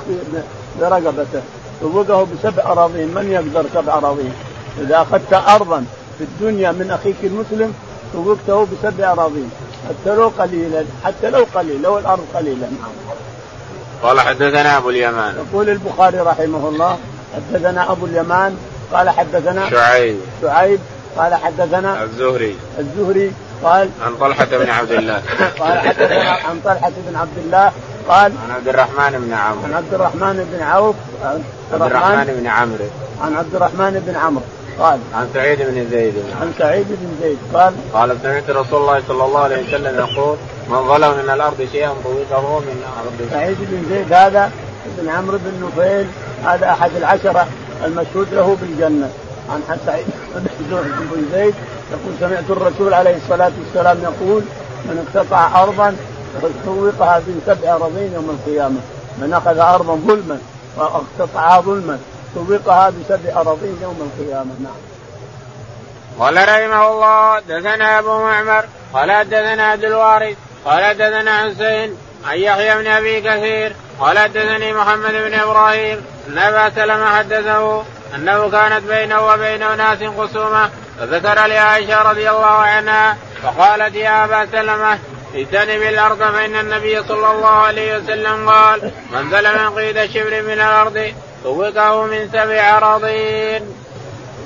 برقبته 0.81 1.43
طوقه 1.85 2.27
بسبع 2.27 2.73
أراضين 2.73 3.09
من 3.15 3.31
يقدر 3.31 3.69
سبع 3.75 3.99
أراضين؟ 3.99 4.33
إذا 4.81 5.03
أخذت 5.03 5.33
ارضا 5.33 5.85
في 6.19 6.25
الدنيا 6.25 6.73
من 6.73 6.91
أخيك 6.91 7.17
المسلم 7.25 7.75
طوقته 8.15 8.67
بسبع 8.67 9.13
أراضين. 9.13 9.51
حتى 9.89 10.15
لو 10.17 10.33
قليلا 10.39 10.85
حتى 11.05 11.31
لو 11.31 11.47
قليل 11.55 11.83
لو 11.83 11.99
الأرض 11.99 12.27
قليلا. 12.35 12.67
نعم. 12.67 12.93
قال 14.03 14.21
حدثنا 14.21 14.79
أبو 14.79 14.91
اليمان. 14.91 15.35
يقول 15.35 15.71
البخاري 15.71 16.19
رحمه 16.19 16.69
الله 16.69 16.99
حدثنا 17.35 17.93
أبو 17.93 18.07
اليمان 18.07 18.57
قال 18.93 19.11
حدثنا 19.11 19.71
شعيب. 19.71 20.21
شعيب 20.43 20.81
قال 21.17 21.35
حدثنا 21.35 22.03
الزهري. 22.03 22.57
الزهري 22.79 23.33
قال 23.65 23.91
عن 24.07 24.17
طلحة 24.17 24.45
بن 24.45 24.71
عبد 24.71 24.91
الله. 24.91 25.23
قال 25.59 25.79
حدثنا 25.79 26.31
عن 26.31 26.61
طلحة 26.65 26.93
بن 27.09 27.17
عبد 27.17 27.39
الله 27.45 27.73
قال 28.09 28.33
عن 28.45 28.51
عبد 28.51 28.69
الرحمن 28.69 29.21
بن 29.21 29.33
عمرو. 29.33 29.65
عن 29.65 29.75
عبد 29.75 29.95
الرحمن 29.95 30.49
بن 30.53 30.63
عوف 30.63 30.97
عبد 31.73 31.83
الرحمن 31.83 32.25
بن 32.41 32.47
عمرو. 32.47 32.85
عن 33.23 33.37
عبد 33.37 33.55
الرحمن 33.55 34.03
بن 34.07 34.17
عمرو. 34.17 34.45
قال 34.79 34.99
عن 35.15 35.29
سعيد 35.35 35.59
بن 35.63 35.87
زيد. 35.91 36.15
عن 36.41 36.53
سعيد 36.59 36.87
بن 36.89 37.09
زيد. 37.23 37.39
قال 37.55 37.75
قال 37.93 38.17
سمعت 38.23 38.51
رسول 38.51 38.81
الله 38.81 39.03
صلى 39.09 39.25
الله 39.25 39.41
عليه 39.41 39.69
وسلم 39.69 39.99
يقول 39.99 40.37
من 40.69 40.89
ظلم 40.89 41.11
من 41.25 41.31
الأرض 41.31 41.69
شيئا 41.73 41.93
طوقه 42.05 42.59
من 42.59 42.83
ارض 43.01 43.31
سعيد 43.31 43.57
بن 43.61 43.89
زيد 43.89 44.13
هذا 44.13 44.51
بن 44.99 45.09
عمرو 45.09 45.39
بن 45.39 45.67
نفيل 45.67 46.07
هذا 46.45 46.71
أحد 46.71 46.91
العشرة 46.97 47.47
المشهود 47.85 48.29
له 48.33 48.57
بالجنة. 48.61 49.11
عن 49.51 49.79
سعيد 49.87 50.07
بن 50.35 51.25
زيد 51.33 51.55
يقول 51.93 52.15
سمعت 52.21 52.51
الرسول 52.51 52.95
عليه 52.95 53.17
الصلاة 53.17 53.53
والسلام 53.65 53.99
يقول 54.03 54.43
من 54.85 55.07
اقتطع 55.07 55.63
ارضا 55.63 55.97
طوقها 56.67 57.21
في 57.21 57.33
سبع 57.47 57.75
اراضين 57.75 58.13
يوم 58.13 58.31
القيامة 58.31 58.81
من 59.19 59.35
أخذ 59.35 59.59
أرضا 59.59 59.95
ظلما 59.95 60.39
واقتطعها 60.77 61.61
ظلما 61.61 61.99
سوقها 62.35 62.91
بسبع 62.91 63.41
اراضين 63.41 63.79
يوم 63.83 64.11
القيامة 64.13 64.51
نعم. 64.61 64.75
قال 66.19 66.37
رحمه 66.37 66.91
الله 66.91 67.41
دثنا 67.41 67.99
أبو 67.99 68.19
معمر 68.19 68.65
قال 68.95 69.29
دثنا 69.29 69.67
عبد 69.67 69.85
الوارث 69.85 70.37
قال 70.65 70.95
دثنا 70.95 71.43
حسين 71.43 71.97
عن 72.25 72.39
يحيى 72.39 72.75
بن 72.77 72.87
أبي 72.87 73.21
كثير 73.21 73.77
قال 74.01 74.19
حدثني 74.19 74.73
محمد 74.73 75.13
بن 75.13 75.35
إبراهيم 75.35 76.05
أن 76.29 76.39
أبا 76.39 76.71
سلمة 76.75 77.07
حدثه 77.07 77.85
أنه 78.15 78.51
كانت 78.51 78.85
بينه 78.85 79.27
وبين 79.27 79.63
أناس 79.63 79.99
خصومه 79.99 80.71
فذكر 80.99 81.47
لعائشة 81.47 82.03
رضي 82.03 82.31
الله 82.31 82.47
عنها 82.47 83.17
فقالت 83.43 83.95
يا 83.95 84.25
أبا 84.25 84.47
سلمة 84.47 84.99
اجتنب 85.35 85.83
الأرض 85.83 86.19
فإن 86.19 86.55
النبي 86.57 87.03
صلى 87.03 87.31
الله 87.31 87.47
عليه 87.47 87.99
وسلم 87.99 88.51
قال 88.51 88.91
من 89.13 89.31
ظلم 89.31 89.75
قيد 89.77 90.11
شبر 90.11 90.43
من 90.43 90.53
الأرض 90.53 91.13
طوقه 91.45 92.07
من 92.07 92.29
سبع 92.33 92.77
أراضين. 92.77 93.63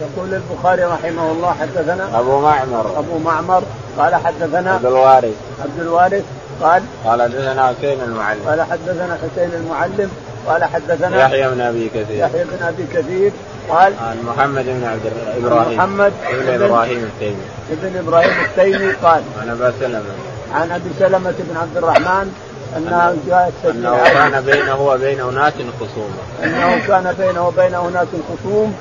يقول 0.00 0.34
البخاري 0.34 0.84
رحمه 0.84 1.32
الله 1.32 1.56
حدثنا 1.60 2.18
أبو 2.18 2.40
معمر. 2.40 2.98
أبو 2.98 3.18
معمر 3.18 3.62
قال 3.98 4.14
حدثنا 4.14 4.72
عبد 4.72 4.86
الوارث. 4.86 5.34
عبد 5.62 5.80
الوارث 5.80 6.24
قال 6.62 6.82
قال 7.04 7.22
حدثنا 7.22 7.66
حسين 7.66 8.00
المعلم. 8.02 8.40
قال 8.46 8.62
حدثنا 8.62 9.18
حسين 9.22 9.50
المعلم 9.54 10.10
قال 10.46 10.64
حدثنا 10.64 11.24
يحيى 11.24 11.48
بن 11.48 11.60
أبي 11.60 11.88
كثير. 11.88 12.16
يحيى 12.16 12.44
بن 12.44 12.62
أبي 12.62 12.86
كثير 12.94 13.32
قال 13.68 13.92
عن 14.00 14.22
محمد 14.26 14.64
بن 14.64 14.84
عبد 14.84 15.12
إبراهيم 15.44 15.78
محمد 15.78 16.12
بن 16.32 16.62
إبراهيم 16.62 17.10
التيمي. 17.14 17.42
ابن 17.70 17.98
إبراهيم 17.98 18.44
التيمي 18.44 18.92
قال 18.92 19.22
عن 19.40 19.50
ابا 19.50 19.72
سلمه 19.80 20.14
عن 20.54 20.70
أبي 20.70 20.90
سلمة 20.98 21.34
بن 21.38 21.56
عبد 21.56 21.76
الرحمن 21.76 22.32
أنه 22.76 23.16
جاء 23.26 23.52
أنه 23.64 24.04
كان 24.04 24.40
بينه 24.40 24.80
وبين 24.80 25.20
أناس 25.20 25.52
خصومه 25.80 26.44
أنه 26.44 26.86
كان 26.86 27.14
بينه 27.18 27.48
وبين 27.48 27.74
أناس 27.74 28.08
خصوم 28.28 28.74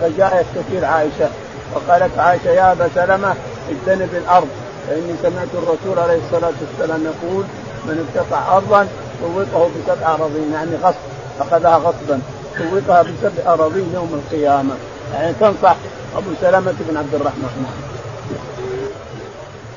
فجاء 0.00 0.44
يستشير 0.44 0.84
عائشة. 0.84 1.28
وقالت 1.74 2.18
عائشة 2.18 2.50
يا 2.50 2.72
أبا 2.72 2.88
سلمة 2.94 3.34
اجتنب 3.70 4.08
الأرض. 4.14 4.48
فإني 4.88 5.14
سمعت 5.22 5.48
الرسول 5.54 5.98
عليه 5.98 6.20
الصلاة 6.26 6.52
والسلام 6.60 7.04
يقول 7.04 7.44
من 7.86 8.06
اقتطع 8.16 8.56
ارضا 8.56 8.88
طوقه 9.22 9.70
بسبع 9.70 10.14
أراضين. 10.14 10.52
يعني 10.52 10.70
غصب 10.82 10.96
أخذها 11.40 11.76
غصبا. 11.76 12.20
طوقها 12.58 13.02
بسبع 13.02 13.52
أراضين 13.52 13.90
يوم 13.94 14.22
القيامة. 14.24 14.74
يعني 15.14 15.32
تنصح 15.40 15.76
أبو 16.16 16.30
سلمة 16.40 16.74
بن 16.80 16.96
عبد 16.96 17.14
الرحمن. 17.14 17.66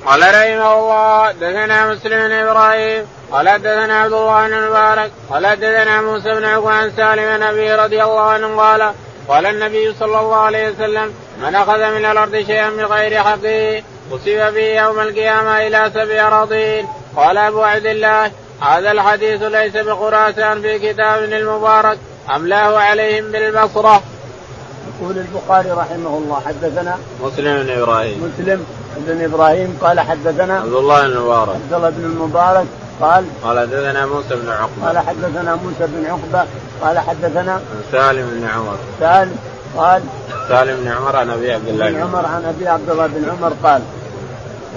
قال 0.06 0.22
رحمه 0.22 0.74
الله 0.80 1.32
دثنا 1.32 1.86
مسلم 1.92 2.28
بن 2.28 2.32
إبراهيم 2.32 3.08
قال 3.32 3.62
دثنا 3.62 4.00
عبد 4.00 4.14
الله 4.14 4.48
بن 4.48 4.54
المبارك 4.54 5.12
قال 5.30 5.60
دثنا 5.60 6.02
موسى 6.02 6.36
بن 6.36 6.46
عقبة 6.46 6.72
عن 6.72 6.92
سالم 6.98 7.20
النبي 7.20 7.74
رضي 7.74 8.04
الله 8.04 8.22
عنه 8.22 8.58
قال 8.62 8.92
قال 9.28 9.46
النبي 9.46 9.94
صلى 9.94 10.20
الله 10.20 10.36
عليه 10.36 10.70
وسلم 10.70 11.14
من 11.42 11.56
أخذ 11.56 11.78
من 11.78 12.06
الأرض 12.06 12.36
شيئا 12.36 12.70
بغير 12.70 13.24
حقه 13.24 13.84
أصيب 14.12 14.54
به 14.54 14.82
يوم 14.82 15.00
القيامة 15.00 15.68
إلى 15.68 15.92
سبع 15.94 16.28
أراضين 16.28 16.88
قال 17.16 17.38
أبو 17.38 17.64
عبد 17.64 17.86
الله 17.86 18.32
هذا 18.62 18.92
الحديث 18.92 19.44
ليس 19.44 19.74
بخراسان 19.78 20.62
في 20.62 20.80
كتاب 20.80 21.24
المبارك 21.24 21.98
املاه 22.36 22.78
عليهم 22.80 23.32
بالبصرة. 23.32 24.04
يقول 25.02 25.18
البخاري 25.18 25.72
رحمه 25.72 26.18
الله 26.18 26.40
حدثنا 26.46 26.98
مسلم 27.24 27.64
بن 27.64 27.70
إبراهيم. 27.70 28.32
مسلم 28.34 28.66
بن 28.98 29.24
إبراهيم 29.24 29.78
قال 29.82 30.00
حدثنا 30.00 30.60
عبد 30.60 30.74
الله 30.74 31.08
بن 31.08 31.12
المبارك. 31.12 31.56
عبد 31.56 31.74
الله 31.74 31.90
بن 31.90 32.06
المبارك 32.06 32.66
قال 33.02 33.26
قال 33.44 33.60
حدثنا 33.60 34.06
موسى 34.06 34.36
بن 34.36 34.50
عقبة. 34.50 34.86
قال 34.86 35.00
حدثنا 35.00 35.56
موسى 35.56 35.88
بن 35.94 36.06
عقبة 36.06 36.48
قال 36.82 37.00
حدثنا 37.00 37.62
سالم 37.92 38.30
بن 38.30 38.48
عمر. 38.48 38.78
سالم 39.00 39.36
قال 39.78 40.02
سالم 40.50 40.78
بن 40.84 40.88
عمر 40.88 41.16
عن 41.16 41.30
أبي 41.30 41.54
عبد 41.54 41.68
الله 41.68 41.92
بن 41.92 42.02
عمر 42.02 42.26
عن 42.26 42.46
أبي 42.46 42.68
عبد 42.68 42.90
الله 42.90 43.08
بن 43.08 43.30
عمر 43.30 43.54
قال 43.64 43.82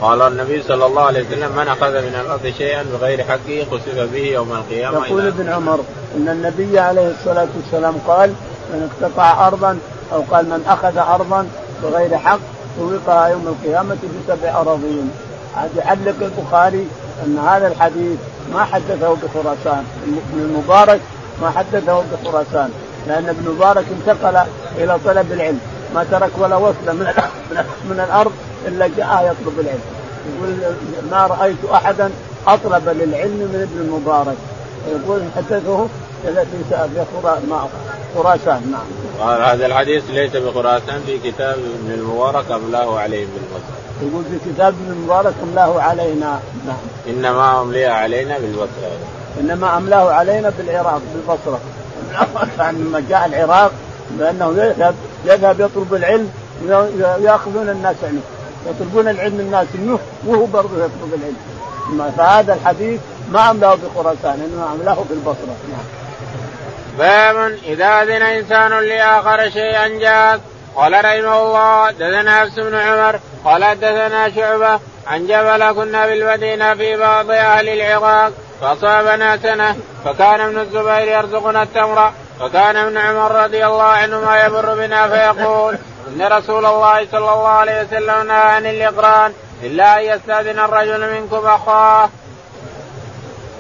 قال 0.01 0.23
النبي 0.23 0.63
صلى 0.63 0.87
الله 0.87 1.03
عليه 1.03 1.27
وسلم 1.27 1.57
من 1.57 1.69
أخذ 1.69 1.91
من 1.91 2.21
الأرض 2.25 2.53
شيئا 2.59 2.85
بغير 2.93 3.25
حقه 3.25 3.67
خسف 3.73 4.13
به 4.13 4.19
يوم 4.19 4.53
القيامة 4.53 5.07
يقول 5.07 5.27
ابن 5.27 5.49
عمر 5.49 5.81
إن 6.17 6.29
النبي 6.29 6.79
عليه 6.79 7.11
الصلاة 7.11 7.49
والسلام 7.57 7.95
قال 8.07 8.33
من 8.73 8.91
اقتطع 8.91 9.47
ارضا 9.47 9.79
أو 10.13 10.23
قال 10.31 10.45
من 10.45 10.65
أخذ 10.69 10.99
ارضا 10.99 11.47
بغير 11.83 12.19
حق 12.19 12.39
سوقها 12.79 13.27
يوم 13.27 13.49
القيامة 13.49 13.97
بسبع 13.97 14.61
أراضين. 14.61 15.11
يعلق 15.77 16.15
البخاري 16.23 16.87
أن 17.27 17.39
هذا 17.39 17.69
الحديث 17.69 18.19
ما 18.53 18.65
حدثه 18.65 19.17
بخراسان. 19.23 19.85
ابن 20.33 20.41
المبارك 20.41 21.01
ما 21.43 21.51
حدثه 21.51 22.03
بخراسان. 22.13 22.71
لأن 23.07 23.29
ابن 23.29 23.47
المبارك 23.47 23.85
انتقل 23.91 24.37
إلى 24.79 24.99
طلب 25.05 25.33
العلم. 25.33 25.61
ما 25.95 26.05
ترك 26.11 26.31
ولا 26.39 26.57
وصلة 26.57 26.93
من 26.93 27.07
من 27.91 28.01
الأرض 28.09 28.33
إلا 28.67 28.87
جاء 28.97 29.35
يطلب 29.41 29.61
العلم. 29.61 29.81
يقول 30.29 30.75
ما 31.11 31.27
رأيت 31.27 31.65
احدا 31.73 32.11
أطلب 32.47 32.89
للعلم 32.89 33.39
من 33.53 33.69
ابن 33.71 33.81
المبارك. 33.81 34.37
يقول 34.89 35.21
حدثه 35.37 35.87
في 36.23 38.21
خراسان 38.23 38.73
نعم. 38.73 38.87
قال 39.21 39.43
هذا 39.43 39.67
الحديث 39.67 40.03
ليس 40.11 40.37
بخراسان 40.37 41.01
في 41.07 41.19
كتاب 41.19 41.57
ابن 41.59 41.93
المبارك 41.93 42.51
املاه 42.51 42.99
عليهم 42.99 43.29
بالبصره. 43.35 43.79
يقول 44.03 44.25
في 44.25 44.51
كتاب 44.51 44.75
ابن 44.75 44.93
المبارك 44.93 45.35
املاه 45.43 45.81
علينا 45.81 46.41
نعم. 46.67 46.77
إنما 47.09 47.63
أملي 47.63 47.87
علينا 47.87 48.39
بالبصره. 48.39 48.99
إنما 49.41 49.77
أملاه 49.77 50.13
علينا 50.13 50.53
بالعراق 50.59 51.01
بالبصرة. 51.15 51.61
لما 52.59 53.03
جاء 53.09 53.27
العراق 53.27 53.73
بأنه 54.11 54.55
يذهب 54.57 54.95
يذهب 55.25 55.61
يطلب 55.61 55.95
العلم 55.95 56.31
وياخذون 56.67 57.69
الناس 57.69 57.97
عنه 58.03 58.21
يطلبون 58.67 59.09
العلم 59.09 59.41
الناس 59.41 59.67
منه 59.75 59.99
وهو 60.27 60.47
برضه 60.47 60.77
يطلب 60.77 61.15
العلم 61.15 62.13
فهذا 62.17 62.55
الحديث 62.55 63.01
ما 63.33 63.51
أملاه 63.51 63.75
بخراسان 63.75 64.41
إنما 64.41 64.73
أملاه 64.73 64.97
بالبصرة 65.11 65.57
نعم. 65.71 66.08
باب 66.99 67.59
إذا 67.65 68.03
اذن 68.03 68.23
إنسان 68.23 68.71
لآخر 68.71 69.51
شيئا 69.51 69.89
جاز 69.89 70.41
قال 70.77 70.93
رحمه 70.93 71.43
الله 71.43 71.91
دثنا 71.91 72.41
حفص 72.41 72.55
بن 72.55 72.75
عمر 72.75 73.21
قال 73.45 73.81
دثنا 73.81 74.31
شعبة 74.31 74.81
عن 75.07 75.27
جبل 75.27 75.73
كنا 75.73 76.07
بالمدينة 76.07 76.75
في 76.75 76.97
بعض 76.97 77.31
أهل 77.31 77.69
العراق 77.69 78.33
فأصابنا 78.61 79.37
سنة 79.37 79.77
فكان 80.05 80.41
ابن 80.41 80.59
الزبير 80.59 81.09
يرزقنا 81.09 81.63
التمر 81.63 82.13
فكان 82.41 82.77
ابن 82.77 82.97
عمر 82.97 83.45
رضي 83.45 83.67
الله 83.67 83.83
عنهما 83.83 84.45
يمر 84.45 84.75
بنا 84.75 85.09
فيقول 85.09 85.79
إن 86.09 86.23
رسول 86.23 86.67
الله 86.67 87.07
صلى 87.13 87.19
الله 87.19 87.49
عليه 87.49 87.83
وسلم 87.83 88.27
نهى 88.27 88.37
عن 88.37 88.67
الإقران 88.67 89.33
إلا 89.63 90.01
أن 90.01 90.05
يستأذن 90.05 90.59
الرجل 90.59 91.13
منكم 91.15 91.47
أخاه. 91.47 92.09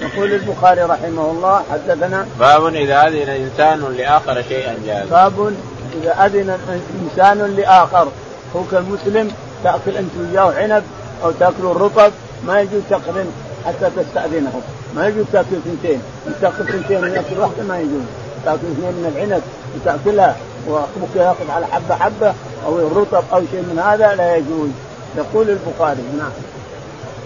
يقول 0.00 0.32
البخاري 0.32 0.82
رحمه 0.82 1.30
الله 1.30 1.62
حدثنا 1.72 2.26
باب 2.40 2.66
إذا 2.66 3.06
أذن 3.06 3.28
إنسان 3.28 3.94
لآخر 3.98 4.42
شيئا 4.48 4.76
جاز. 4.86 5.08
باب 5.08 5.54
إذا 6.02 6.26
أذن 6.26 6.58
إنسان 7.02 7.56
لآخر. 7.56 8.08
هو 8.56 8.62
كالمسلم 8.70 9.30
تأكل 9.64 9.96
أنت 9.96 10.10
وياه 10.20 10.52
عنب 10.58 10.82
أو 11.24 11.30
تاكلوا 11.30 11.72
الرطب 11.72 12.12
ما 12.46 12.60
يجوز 12.60 12.82
تقرن 12.90 13.26
حتى 13.66 13.90
تستأذنه. 13.96 14.60
ما 14.96 15.08
يجوز 15.08 15.24
تأكل 15.32 15.56
ثنتين 15.64 16.02
تأكل 16.40 16.64
ثنتين 16.72 17.04
وياكل 17.04 17.38
واحدة 17.38 17.62
ما 17.68 17.78
يجوز. 17.78 18.02
تأكل 18.44 18.56
اثنين 18.56 18.92
من 18.92 19.12
العنب 19.16 19.42
وتأكلها 19.76 20.36
واخوك 20.66 21.16
يأخذ 21.16 21.50
على 21.50 21.66
حبة 21.66 21.94
حبة 21.94 22.34
أو 22.66 22.78
الرطب 22.78 23.24
أو 23.32 23.40
شيء 23.50 23.60
من 23.60 23.78
هذا 23.78 24.14
لا 24.14 24.36
يجوز. 24.36 24.70
يقول 25.16 25.50
البخاري 25.50 26.02
نعم. 26.18 26.30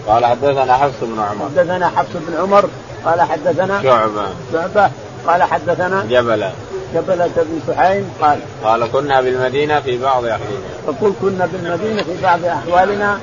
قال 0.07 0.25
حدثنا 0.25 0.73
حفص 0.73 0.99
بن 1.01 1.19
عمر. 1.19 1.45
حدثنا 1.45 1.89
حفص 1.89 2.11
بن 2.13 2.41
عمر 2.41 2.69
قال 3.05 3.21
حدثنا 3.21 3.83
شعبة. 3.83 4.25
شعبة 4.53 4.91
قال 5.27 5.43
حدثنا 5.43 6.03
جبلة. 6.09 6.51
جبلة 6.95 7.29
بن 7.35 7.59
سحيم 7.67 8.11
قال 8.21 8.39
قال 8.63 8.91
كنا 8.91 9.21
بالمدينة 9.21 9.79
في 9.79 9.97
بعض 9.97 10.25
أحوالنا. 10.25 10.67
يقول 10.87 11.13
كنا 11.21 11.45
بالمدينة 11.45 12.03
في 12.03 12.21
بعض 12.23 12.45
أحوالنا 12.45 13.19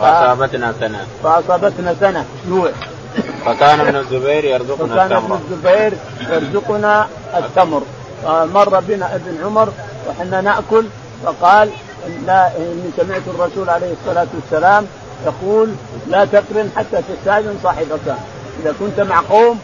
فأصابتنا 0.00 0.74
سنة. 0.80 1.06
فأصابتنا 1.22 1.94
سنة. 2.00 2.24
جوع 2.48 2.70
فكان 3.46 3.80
ابن 3.80 3.96
الزبير 3.96 4.44
يرزقنا 4.44 4.94
فكان 4.94 5.12
ابن 5.12 5.38
الزبير 5.50 5.92
يرزقنا 6.30 7.06
التمر. 7.36 7.82
مر 8.26 8.80
بنا 8.80 9.14
ابن 9.14 9.44
عمر 9.44 9.68
وحنا 10.08 10.40
نأكل 10.40 10.84
فقال 11.24 11.70
لا 12.26 12.46
إني 12.56 12.90
سمعت 12.96 13.22
الرسول 13.26 13.70
عليه 13.70 13.92
الصلاة 13.92 14.26
والسلام 14.34 14.86
يقول 15.26 15.74
لا 16.08 16.24
تقرن 16.24 16.70
حتى 16.76 17.02
تستأذن 17.08 17.58
صاحبك 17.62 18.16
إذا 18.62 18.74
كنت 18.80 19.00
مع 19.00 19.20
قوم 19.30 19.60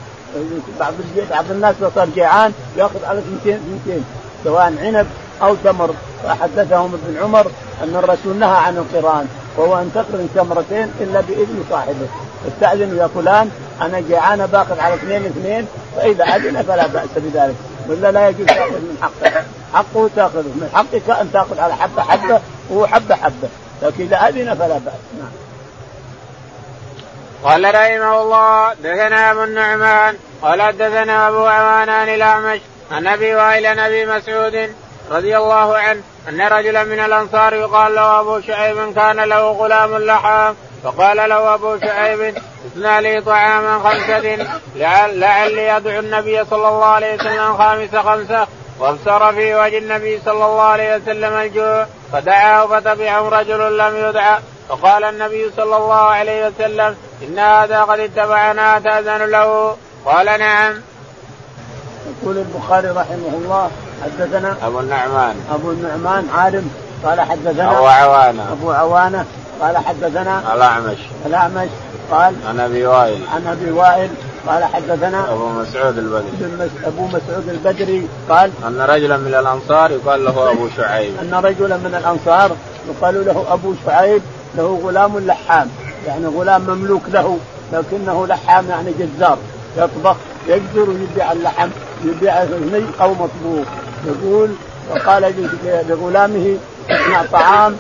بعض 0.81 0.93
بعض 1.31 1.45
الناس 1.51 1.75
صار 1.95 2.09
جيعان 2.15 2.53
يأخذ 2.77 3.05
على 3.05 3.19
اثنتين 3.19 3.55
اثنتين 3.55 4.05
سواء 4.45 4.75
عنب 4.83 5.07
أو 5.43 5.55
تمر. 5.65 5.95
فحدثهم 6.25 6.95
ابن 6.95 7.23
عمر 7.23 7.47
أن 7.83 7.97
الرسول 7.97 8.37
نهى 8.37 8.57
عن 8.57 8.77
القرآن 8.77 9.29
وهو 9.57 9.79
أن 9.79 9.91
تقرن 9.95 10.29
تمرتين 10.35 10.93
إلا 11.01 11.21
بإذن 11.21 11.65
صاحبه. 11.71 12.09
استأذن 12.49 12.97
يا 12.99 13.07
فلان 13.07 13.51
أنا 13.81 14.01
جيعان 14.01 14.47
باخذ 14.47 14.81
على 14.81 14.95
اثنين 14.95 15.25
اثنين 15.25 15.67
فإذا 15.97 16.25
أذن 16.25 16.63
فلا 16.63 16.87
بأس 16.87 17.09
بذلك. 17.17 17.55
ولا 17.89 18.13
لا 18.13 18.29
يجوز 18.29 18.47
تأخذ 18.47 18.71
من 18.71 18.99
حقه. 19.03 19.43
حقه 19.75 20.11
تأخذه. 20.17 20.53
من 20.55 20.71
حقك 20.75 21.21
أن 21.21 21.33
تأخذ 21.33 21.61
على 21.61 21.77
حبة 21.77 22.03
حبة 22.03 22.41
وهو 22.71 22.87
حبة 22.87 23.15
حبة. 23.15 23.49
لكن 23.83 24.05
إذا 24.05 24.17
أذن 24.17 24.55
فلا 24.55 24.79
بأس. 24.79 24.95
نعم. 25.19 25.31
قال 27.45 27.75
رحمه 27.75 28.23
الله 28.23 28.75
دثنا 28.75 29.31
أبو 29.31 29.45
النعمان 29.45 30.17
قال 30.43 30.79
دثنا 30.79 31.29
أبو 31.29 31.47
عوان 31.47 31.89
عن 31.89 32.09
الأعمش 32.09 32.61
عن 32.91 33.07
أبي 33.07 33.35
وائل 33.35 33.67
عن 33.67 33.79
أبي 33.79 34.07
مسعود 34.07 34.75
رضي 35.11 35.37
الله 35.37 35.77
عنه 35.77 36.03
أن 36.29 36.41
رجلا 36.41 36.85
من 36.85 37.01
الأنصار 37.01 37.55
يقال 37.55 37.95
له 37.95 38.21
أبو 38.21 38.41
شعيب 38.41 38.95
كان 38.95 39.17
له 39.17 39.51
غلام 39.53 39.99
لحام 39.99 40.55
فقال 40.85 41.17
له 41.17 41.55
أبو 41.55 41.79
شعيب 41.79 42.35
اثنى 42.67 43.01
لي 43.01 43.21
طعاما 43.21 43.79
خمسة 43.79 44.47
لعلي 44.77 45.77
ادعو 45.77 46.01
النبي 46.01 46.45
صلى 46.45 46.69
الله 46.69 46.85
عليه 46.85 47.15
وسلم 47.15 47.57
خامس 47.57 47.97
خمسة. 47.97 48.47
وابصر 48.81 49.33
في 49.33 49.55
وجه 49.55 49.79
النبي 49.79 50.21
صلى 50.25 50.45
الله 50.45 50.63
عليه 50.63 50.97
وسلم 50.97 51.33
الجوع 51.33 51.87
فدعاه 52.13 52.67
فتبعه 52.67 53.29
رجل 53.29 53.79
لم 53.79 53.97
يدعى 53.97 54.39
فقال 54.69 55.05
النبي 55.05 55.51
صلى 55.57 55.77
الله 55.77 55.95
عليه 55.95 56.47
وسلم 56.47 56.97
إن 57.23 57.39
هذا 57.39 57.83
قد 57.83 58.01
اتبعنا 58.01 58.79
تاذن 58.79 59.31
له. 59.31 59.77
قال 60.05 60.27
نعم. 60.27 60.75
يقول 62.23 62.39
البخاري 62.39 62.89
رحمه 62.89 63.33
الله 63.45 63.71
حدثنا 64.05 64.57
أبو 64.63 64.81
النعمان. 64.81 65.37
أبو 65.55 65.71
النعمان 65.71 66.29
عالم 66.37 66.71
قال 67.05 67.21
حدثنا 67.21 67.79
أبو 67.79 67.87
عوانة. 67.87 68.53
أبو 68.53 68.73
عوانة 68.73 69.25
قال 69.61 69.79
حدثنا 69.79 70.55
الأعمش. 70.55 70.99
الأعمش. 71.27 71.69
قال 72.11 72.35
عن 72.49 72.61
أبي 72.61 72.87
وائل. 72.87 73.21
عن 73.35 73.47
أبي 73.47 73.71
وائل. 73.71 74.11
قال 74.47 74.65
حدثنا 74.65 75.33
أبو 75.33 75.49
مسعود 75.49 75.99
البدري. 75.99 76.69
أبو 76.85 77.07
مسعود 77.07 77.49
البدري 77.49 78.09
قال 78.29 78.51
أن 78.67 78.81
رجلا 78.81 79.17
من 79.17 79.35
الأنصار 79.35 79.91
يقال 79.91 80.25
له 80.25 80.51
أبو 80.51 80.69
شعيب. 80.77 81.13
أن 81.23 81.35
رجلا 81.35 81.77
من 81.77 81.95
الأنصار 81.95 82.57
يقال 82.89 83.27
له 83.27 83.45
أبو 83.53 83.75
شعيب 83.87 84.23
له 84.57 84.81
غلام 84.85 85.19
لحام 85.19 85.69
يعني 86.07 86.27
غلام 86.27 86.61
مملوك 86.61 87.03
له 87.09 87.39
لكنه 87.73 88.27
لحام 88.27 88.69
يعني 88.69 88.93
جزار. 88.99 89.39
يطبخ 89.77 90.17
يقدر 90.49 90.91
ويبيع 90.91 91.33
اللحم 91.33 91.69
يبيع 92.05 92.45
ني 92.45 92.85
أو 93.01 93.11
مطبوخ. 93.11 93.67
يقول 94.07 94.51
وقال 94.91 95.51
لغلامه 95.89 96.57
اصنع 96.91 97.23
طعام 97.33 97.77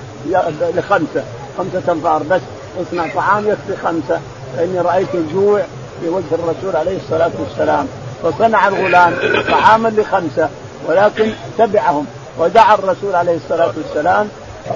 لخمسة 0.76 1.24
خمسة 1.58 1.92
انفار 1.92 2.22
بس 2.30 2.40
اصنع 2.82 3.06
طعام 3.14 3.48
يكفي 3.48 3.82
خمسة. 3.84 4.20
فإني 4.56 4.80
رأيت 4.80 5.14
الجوع 5.14 5.62
في 6.00 6.08
وجه 6.08 6.24
الرسول 6.32 6.76
عليه 6.76 6.96
الصلاة 6.96 7.30
والسلام 7.38 7.86
فصنع 8.22 8.68
الغلام 8.68 9.14
طعاما 9.50 9.88
لخمسة 9.88 10.48
ولكن 10.88 11.32
تبعهم. 11.58 12.06
ودعا 12.38 12.74
الرسول 12.74 13.14
عليه 13.14 13.36
الصلاة 13.36 13.72
والسلام 13.76 14.28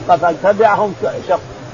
فقد 0.08 0.36
تبعهم 0.42 0.94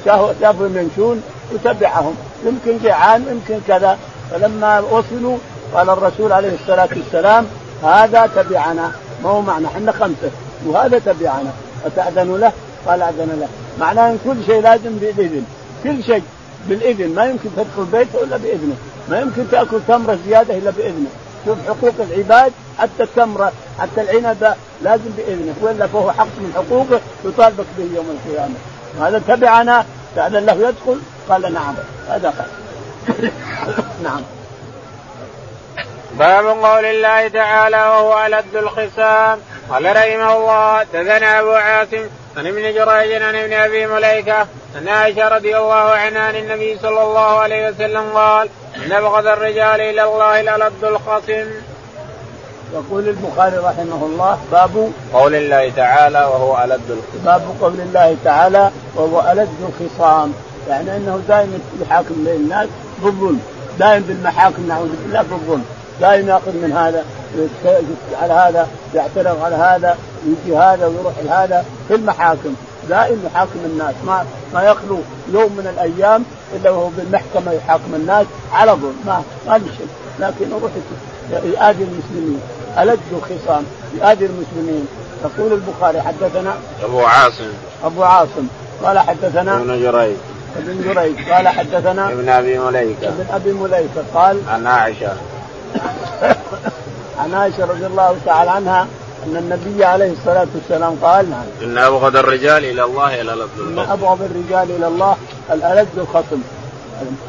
شافوا 0.04 0.68
يمشون 0.68 1.22
وتبعهم. 1.52 2.14
يمكن 2.46 2.78
جيعان 2.82 3.24
يمكن 3.30 3.60
كذا. 3.68 3.98
فلما 4.30 4.80
وصلوا 4.80 5.38
قال 5.74 5.90
الرسول 5.90 6.32
عليه 6.32 6.54
الصلاة 6.62 6.88
والسلام 6.96 7.46
هذا 7.82 8.30
تبعنا. 8.36 8.92
ما 9.24 9.30
هو 9.30 9.40
معنا 9.42 9.68
إحنا 9.68 9.92
خمسة. 9.92 10.30
وهذا 10.66 10.98
تبعنا. 10.98 11.50
أتأذن 11.86 12.36
له؟ 12.36 12.52
قال 12.86 13.02
أذن 13.02 13.38
له. 13.40 13.48
معناه 13.80 14.10
إن 14.10 14.18
كل 14.24 14.36
شيء 14.46 14.62
لازم 14.62 14.96
بإذن. 15.00 15.44
كل 15.84 16.04
شيء 16.04 16.22
بالإذن. 16.68 17.14
ما 17.14 17.24
يمكن 17.24 17.48
تدخل 17.56 17.84
بيته 17.92 18.24
إلا 18.24 18.36
بإذنه. 18.36 18.76
ما 19.08 19.20
يمكن 19.20 19.50
تأكل 19.50 19.80
تمرة 19.88 20.18
زيادة 20.26 20.54
إلا 20.54 20.70
بإذنه. 20.70 21.10
شوف 21.46 21.58
حقوق 21.68 21.94
العباد 22.00 22.52
حتى 22.78 23.02
التمرة 23.02 23.52
حتى 23.78 24.00
العنب 24.00 24.54
لازم 24.82 25.10
بإذنه. 25.16 25.54
والا 25.60 25.86
فهو 25.86 26.12
حق 26.12 26.26
من 26.38 26.52
حقوقه 26.54 27.00
يطالبك 27.24 27.66
به 27.78 27.96
يوم 27.96 28.18
القيامة. 28.26 28.54
هذا 29.00 29.22
تبعنا 29.28 29.84
تأذن 30.16 30.46
له 30.46 30.68
يدخل 30.68 31.00
قال 31.28 31.54
نعم. 31.54 31.74
هذا 32.08 32.34
قال. 32.38 32.50
نعم. 34.04 34.22
باب 36.18 36.46
قول 36.46 36.84
الله 36.84 37.28
تعالى 37.28 37.76
وهو 37.76 38.26
ألد 38.26 38.56
الخصام. 38.56 39.38
قال 39.70 39.96
رحمه 39.96 40.36
الله 40.36 40.82
دثنا 40.82 41.40
أبو 41.40 41.50
عاصم 41.50 42.06
عن 42.36 42.46
ابن 42.46 42.62
جريج 42.62 43.22
عن 43.22 43.34
ابن 43.34 43.52
أبي 43.52 43.86
مليكة 43.86 44.46
أن 44.78 44.88
عائشة 44.88 45.28
رضي 45.28 45.56
الله 45.56 45.90
عنها 45.90 46.20
عن 46.20 46.36
النبي 46.36 46.78
صلى 46.78 47.02
الله 47.02 47.38
عليه 47.38 47.68
وسلم 47.68 48.12
قال 48.14 48.48
ان 48.86 48.92
ابغض 48.92 49.26
الرجال 49.26 49.80
إلى 49.80 50.02
الله 50.02 50.40
الالد 50.40 50.84
الخصم. 50.84 51.46
يقول 52.74 53.08
البخاري 53.08 53.56
رحمه 53.56 54.06
الله 54.06 54.38
باب 54.52 54.92
قول 55.12 55.34
الله 55.34 55.72
تعالى 55.76 56.18
وهو 56.18 56.64
ألد 56.64 56.80
الخصام 56.90 57.24
باب 57.24 57.42
قول 57.60 57.80
الله 57.80 58.16
تعالى 58.24 58.70
وهو 58.96 59.32
ألد 59.32 59.48
الخصام. 59.68 60.32
يعني 60.68 60.96
أنه 60.96 61.20
دائما 61.28 61.58
يحاكم 61.82 62.24
بين 62.24 62.34
الناس 62.34 62.68
بالظلم 63.02 63.40
دائما 63.78 64.04
بالمحاكم 64.08 64.68
نعوذ 64.68 64.88
بالله 65.02 65.22
بالظلم 65.22 65.64
دائما 66.00 66.32
يأخذ 66.32 66.52
من 66.52 66.72
هذا 66.72 67.04
على 68.22 68.32
هذا 68.32 68.68
يعترض 68.94 69.42
على 69.44 69.56
هذا 69.56 69.98
يجي 70.26 70.56
هذا 70.56 70.86
ويروح 70.86 71.14
لهذا. 71.24 71.64
في 71.88 71.94
المحاكم. 71.94 72.54
دائما 72.90 73.18
يحاكم 73.26 73.60
الناس. 73.64 73.94
ما 74.06 74.24
ما 74.54 74.62
يخلو 74.62 74.98
يوم 75.32 75.52
من 75.52 75.66
الأيام 75.74 76.24
إلا 76.56 76.70
وهو 76.70 76.88
بالمحكمة 76.88 77.52
يحاكم 77.52 77.94
الناس 77.94 78.26
على 78.52 78.72
ظلم. 78.72 78.96
ما 79.06 79.22
ما 79.46 79.58
شيء. 79.58 79.88
لكن 80.20 80.50
يروح 80.50 80.72
يؤذي 81.32 81.84
المسلمين. 81.84 82.40
ألد 82.78 83.00
الخصام 83.12 83.64
يؤذي 83.94 84.26
المسلمين. 84.26 84.86
يقول 85.24 85.52
البخاري 85.52 86.02
حدثنا 86.02 86.54
أبو 86.82 87.00
عاصم. 87.00 87.52
أبو 87.84 88.02
عاصم. 88.02 88.46
قال 88.84 88.98
حدثنا 88.98 89.56
ابن 89.56 89.82
جريج. 89.82 90.16
ابن 90.56 90.82
جريج. 90.84 91.30
قال 91.30 91.48
حدثنا 91.48 92.12
ابن 92.12 92.28
أبي 92.28 92.58
مليكة. 92.58 93.08
ابن 93.08 93.24
أبي 93.32 93.52
مليكة. 93.52 94.04
قال 94.14 94.40
عن 94.48 94.66
عائشة. 94.66 95.12
عن 97.20 97.34
عائشة 97.34 97.64
رضي 97.64 97.86
الله 97.86 98.16
تعالى 98.26 98.50
عنها 98.50 98.86
أن 99.26 99.36
النبي 99.36 99.84
عليه 99.84 100.12
الصلاة 100.12 100.46
والسلام 100.54 100.96
قال 101.02 101.30
نعم 101.30 101.44
إن 101.62 101.78
أبغض 101.78 102.16
الرجال 102.16 102.64
إلى 102.64 102.84
الله 102.84 103.20
الالد 103.20 103.48
إن 103.58 103.78
أبغض 103.78 104.22
الرجال 104.22 104.76
إلى 104.76 104.86
الله 104.86 105.16
الالد 105.52 105.88
الخصم. 105.96 106.40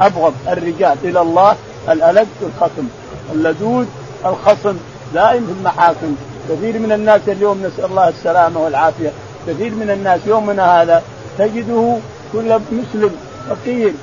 أبغض 0.01 0.33
الرجال 0.47 0.97
إلى 1.03 1.21
الله 1.21 1.55
الالد 1.89 2.27
الخصم. 2.41 2.87
اللدود 3.33 3.87
الخصم. 4.25 4.77
دائم 5.13 5.45
في 5.45 5.51
المحاكم. 5.51 6.15
كثير 6.49 6.79
من 6.79 6.91
الناس 6.91 7.21
اليوم 7.27 7.63
نسأل 7.63 7.85
الله 7.85 8.09
السلامة 8.09 8.59
والعافية. 8.63 9.11
كثير 9.47 9.71
من 9.71 9.91
الناس 9.91 10.19
يومنا 10.27 10.81
هذا 10.81 11.03
تجده 11.37 11.97
كل 12.33 12.59
مسلم 12.71 13.11
فقير. 13.49 13.93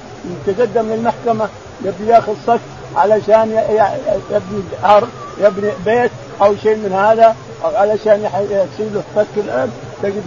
يتقدم 0.47 0.93
للمحكمة 0.93 1.49
يبي 1.85 2.07
ياخذ 2.07 2.35
صك 2.47 2.61
علشان 2.97 3.51
يبني 4.31 4.63
ارض 4.85 5.09
يبني 5.41 5.71
بيت 5.87 6.11
أو 6.43 6.57
شيء 6.63 6.77
من 6.77 6.93
هذا 6.93 7.37
أو 7.65 7.77
علشان 7.77 8.31
يصير 8.51 8.93
له 8.95 9.03
فك 9.17 9.27
الأرض 9.37 9.71
تجد 10.03 10.23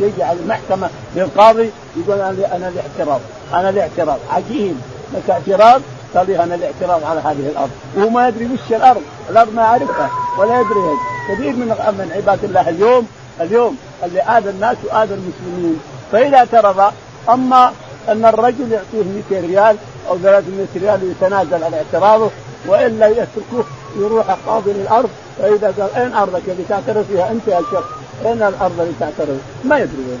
يجي 0.00 0.22
على 0.22 0.38
المحكمة 0.40 0.90
للقاضي 1.16 1.70
يقول 1.96 2.20
أنا 2.20 2.56
أنا 2.56 2.68
الاعتراض 2.68 3.20
أنا 3.54 3.68
الاعتراض. 3.70 4.18
عجيب 4.30 4.76
لك 5.14 5.30
اعتراض؟ 5.30 5.82
قال 6.14 6.30
أنا 6.30 6.54
الاعتراض 6.54 7.04
على 7.04 7.20
هذه 7.20 7.48
الأرض. 7.52 7.70
وهو 7.96 8.08
ما 8.08 8.28
يدري 8.28 8.44
وش 8.44 8.72
الأرض 8.72 9.02
الأرض 9.30 9.54
ما 9.54 9.62
يعرفها 9.62 10.10
ولا 10.38 10.60
يدري 10.60 10.96
كثير 11.28 11.52
من 11.52 11.66
من 11.68 12.12
عباد 12.16 12.44
الله 12.44 12.68
اليوم 12.68 13.06
اليوم 13.40 13.76
اللي 14.04 14.22
آذى 14.22 14.50
الناس 14.50 14.76
وآذى 14.84 15.14
المسلمين. 15.14 15.80
فإذا 16.12 16.36
اعترض 16.36 16.92
أما 17.28 17.72
أن 18.08 18.24
الرجل 18.24 18.72
يعطيه 18.72 19.22
200 19.30 19.46
ريال 19.46 19.76
أو 20.08 20.18
300 20.18 20.66
ريال 20.76 21.04
ويتنازل 21.04 21.64
عن 21.64 21.74
اعتراضه 21.74 22.30
وإلا 22.66 23.06
يتركوه 23.08 23.64
يروح 23.96 24.26
قاضي 24.46 24.72
للأرض 24.72 25.10
فإذا 25.38 25.74
قال 25.78 25.94
أين 26.02 26.12
أرضك 26.14 26.42
اللي 26.48 26.64
تعترض 26.68 27.04
فيها 27.12 27.30
أنت 27.30 27.48
يا 27.48 27.60
شيخ؟ 27.70 27.84
أين 28.26 28.42
الأرض 28.42 28.80
اللي 28.80 28.92
تعترض؟ 29.00 29.40
ما 29.64 29.78
يدري 29.78 30.04
وين. 30.08 30.20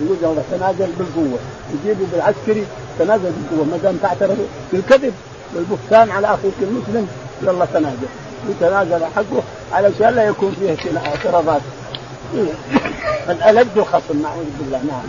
يقول 0.00 0.16
له 0.22 0.42
تنازل 0.50 0.92
بالقوة. 0.98 1.38
يجيبه 1.74 2.06
بالعسكري 2.12 2.66
تنازل 2.98 3.32
بالقوة. 3.32 3.66
ما 3.66 3.76
دام 3.82 3.96
تعترض 3.96 4.48
بالكذب 4.72 5.14
والبهتان 5.54 6.10
على 6.10 6.26
اخيك 6.26 6.54
المسلم 6.62 7.08
يلا 7.42 7.64
تنازل. 7.64 8.08
يتنازل 8.48 9.04
حقه 9.16 9.42
علشان 9.72 10.08
لا 10.08 10.24
يكون 10.24 10.56
فيه 10.60 10.98
اعتراضات 10.98 11.60
الألد 13.30 13.78
الخصم 13.78 14.22
نعوذ 14.22 14.46
بالله. 14.60 14.80
نعم. 14.88 15.02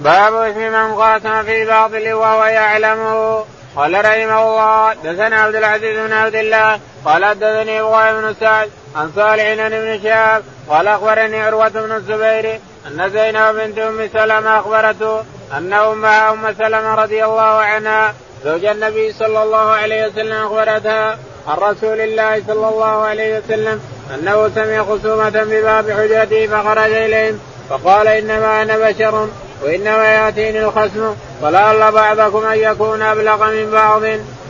باب 0.00 0.34
اسم 0.34 0.72
من 0.72 0.94
قاسم 0.94 1.42
في 1.42 1.64
باطل 1.64 2.12
وهو 2.12 2.44
يعلمه 2.44 3.44
قال 3.76 4.04
رحمه 4.04 4.42
الله 4.42 4.94
دثنا 4.94 5.36
عبد 5.42 5.54
العزيز 5.54 5.98
بن 5.98 6.12
عبد 6.12 6.34
الله 6.34 6.80
قال 7.04 7.24
حدثني 7.24 7.80
ابو 7.80 8.20
بن 8.20 8.34
سعد 8.40 8.70
عن 8.96 9.12
صالح 9.16 9.54
بن 9.68 10.00
شهاب 10.02 10.42
قال 10.68 10.88
أخبرني 10.88 11.42
عروة 11.42 11.68
بن 11.68 11.92
الزبير 11.92 12.60
أن 12.86 13.10
زينب 13.10 13.54
بنت 13.54 13.78
أم 13.78 14.08
سلمة 14.12 14.58
أخبرته 14.58 15.22
ان 15.56 15.72
امها 15.72 16.30
أم 16.30 16.54
سلمة 16.58 16.94
رضي 16.94 17.24
الله 17.24 17.42
عنها 17.42 18.14
زوج 18.44 18.64
النبي 18.64 19.12
صلى 19.12 19.42
الله 19.42 19.70
عليه 19.70 20.06
وسلم 20.06 20.44
أخبرتها 20.46 21.18
عن 21.48 21.56
رسول 21.56 22.00
الله 22.00 22.42
صلى 22.46 22.68
الله 22.68 23.04
عليه 23.04 23.38
وسلم 23.38 23.80
أنه 24.14 24.50
سمع 24.54 24.82
خصومة 24.84 25.44
بباب 25.44 25.90
حجرته 25.90 26.46
فخرج 26.46 26.92
إليهم 26.92 27.40
فقال 27.70 28.08
إنما 28.08 28.62
أنا 28.62 28.78
بشر 28.78 29.28
وإنما 29.62 30.04
يأتيني 30.04 30.64
الخصم 30.64 31.14
ولعل 31.42 31.92
بعضكم 31.92 32.46
أن 32.46 32.58
يكون 32.58 33.02
أبلغ 33.02 33.50
من 33.50 33.70
بعض 33.70 34.02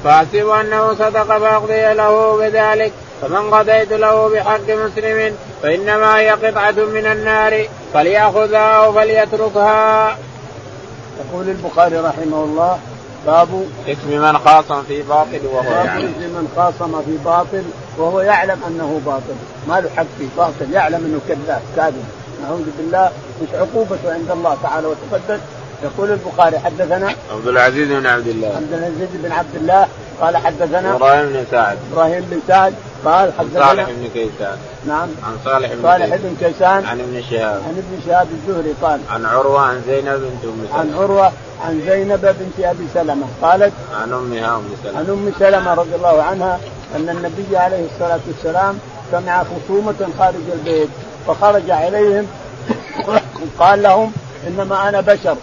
فاحسب 0.05 0.49
أنه 0.49 0.95
صدق 0.95 1.38
فأقضي 1.38 1.95
له 1.95 2.37
بذلك. 2.37 2.93
فمن 3.23 3.51
قضيت 3.51 3.93
له 3.93 4.29
بحق 4.29 4.71
مسلم 4.71 5.37
فإنما 5.62 6.19
هي 6.19 6.31
قطعة 6.31 6.71
من 6.71 7.07
النار 7.07 7.67
فليأخذها 7.95 8.59
أو 8.59 8.93
فليتركها. 8.93 10.17
يقول 11.21 11.49
البخاري 11.49 11.97
رحمه 11.97 12.45
الله 12.45 12.79
باب 13.27 13.67
اسم 13.88 14.09
من 14.09 14.38
خاصم 14.38 14.83
في 14.83 15.03
باطل 15.03 15.40
وهو 15.53 15.73
يعلم. 15.73 16.14
اسم 16.19 16.31
من 16.35 16.49
خاصم 16.57 17.03
في 17.03 17.17
باطل 17.25 17.64
وهو 17.99 18.21
يعلم 18.21 18.61
أنه 18.69 19.01
باطل. 19.07 19.35
ما 19.69 19.81
له 19.81 19.90
حق 19.97 20.07
في 20.19 20.29
باطل 20.37 20.73
يعلم 20.73 20.95
أنه 21.05 21.21
كذاب 21.29 21.62
كاذب. 21.77 22.05
نعوذ 22.44 22.66
بالله 22.78 23.11
مش 23.42 23.48
عقوبته 23.54 24.12
عند 24.12 24.30
الله 24.30 24.57
تعالى 24.62 24.87
وتقدس. 24.87 25.40
يقول 25.83 26.11
البخاري 26.11 26.59
حدثنا 26.59 27.14
عبد 27.33 27.48
العزيز 27.48 27.88
بن 27.88 28.07
عبد 28.07 28.26
الله. 28.26 28.48
عبد 28.48 28.72
العزيز 28.72 29.09
بن 29.14 29.33
عبد 29.33 29.54
الله 29.54 29.87
قال 30.20 30.37
حدثنا 30.37 30.96
إبراهيم 30.96 31.26
بن 31.33 31.44
سعد. 31.50 31.78
إبراهيم 31.92 32.24
بن 32.30 32.40
سعد 32.48 32.74
قال 33.04 33.33
حدثنا 33.38 33.66
صالح 33.66 33.90
بن 33.90 34.09
كيسان. 34.14 34.59
نعم. 34.87 35.09
عن 35.26 35.37
صالح 35.44 35.72
بن 35.72 35.83
صالح 35.83 36.16
بن 36.16 36.37
كيسان. 36.40 36.85
عن 36.85 37.00
ابن 37.00 37.22
شهاب. 37.30 37.62
عن 37.68 37.83
ابن 37.83 38.02
شهاب 38.07 38.28
الزهري 38.33 38.74
قال 38.83 39.00
عن 39.11 39.26
عروة 39.26 39.61
عن 39.61 39.83
زينب 39.87 40.20
بنت 40.20 40.44
أم 40.44 40.66
سلمة. 40.70 40.80
عن 40.80 40.94
عروة 40.94 41.33
عن 41.64 41.83
زينب 41.87 42.20
بنت 42.20 42.66
أبي 42.66 42.87
سلمة. 42.94 43.26
قالت 43.42 43.72
عن 44.02 44.12
أمها 44.12 44.57
أم 44.57 44.64
سلمة. 44.85 44.98
عن 44.98 45.07
أم 45.11 45.33
سلمة 45.38 45.74
رضي 45.74 45.94
الله 45.94 46.22
عنها 46.22 46.61
أن 46.96 47.09
النبي 47.09 47.57
عليه 47.57 47.87
الصلاة 47.94 48.20
والسلام 48.28 48.78
سمع 49.12 49.44
خصومة 49.44 50.00
خارج 50.18 50.46
البيت. 50.52 50.88
فخرج 51.26 51.70
عليهم 51.70 52.26
قال 53.58 53.82
لهم 53.82 54.12
إنما 54.48 54.88
أنا 54.88 55.00
بشر. 55.00 55.37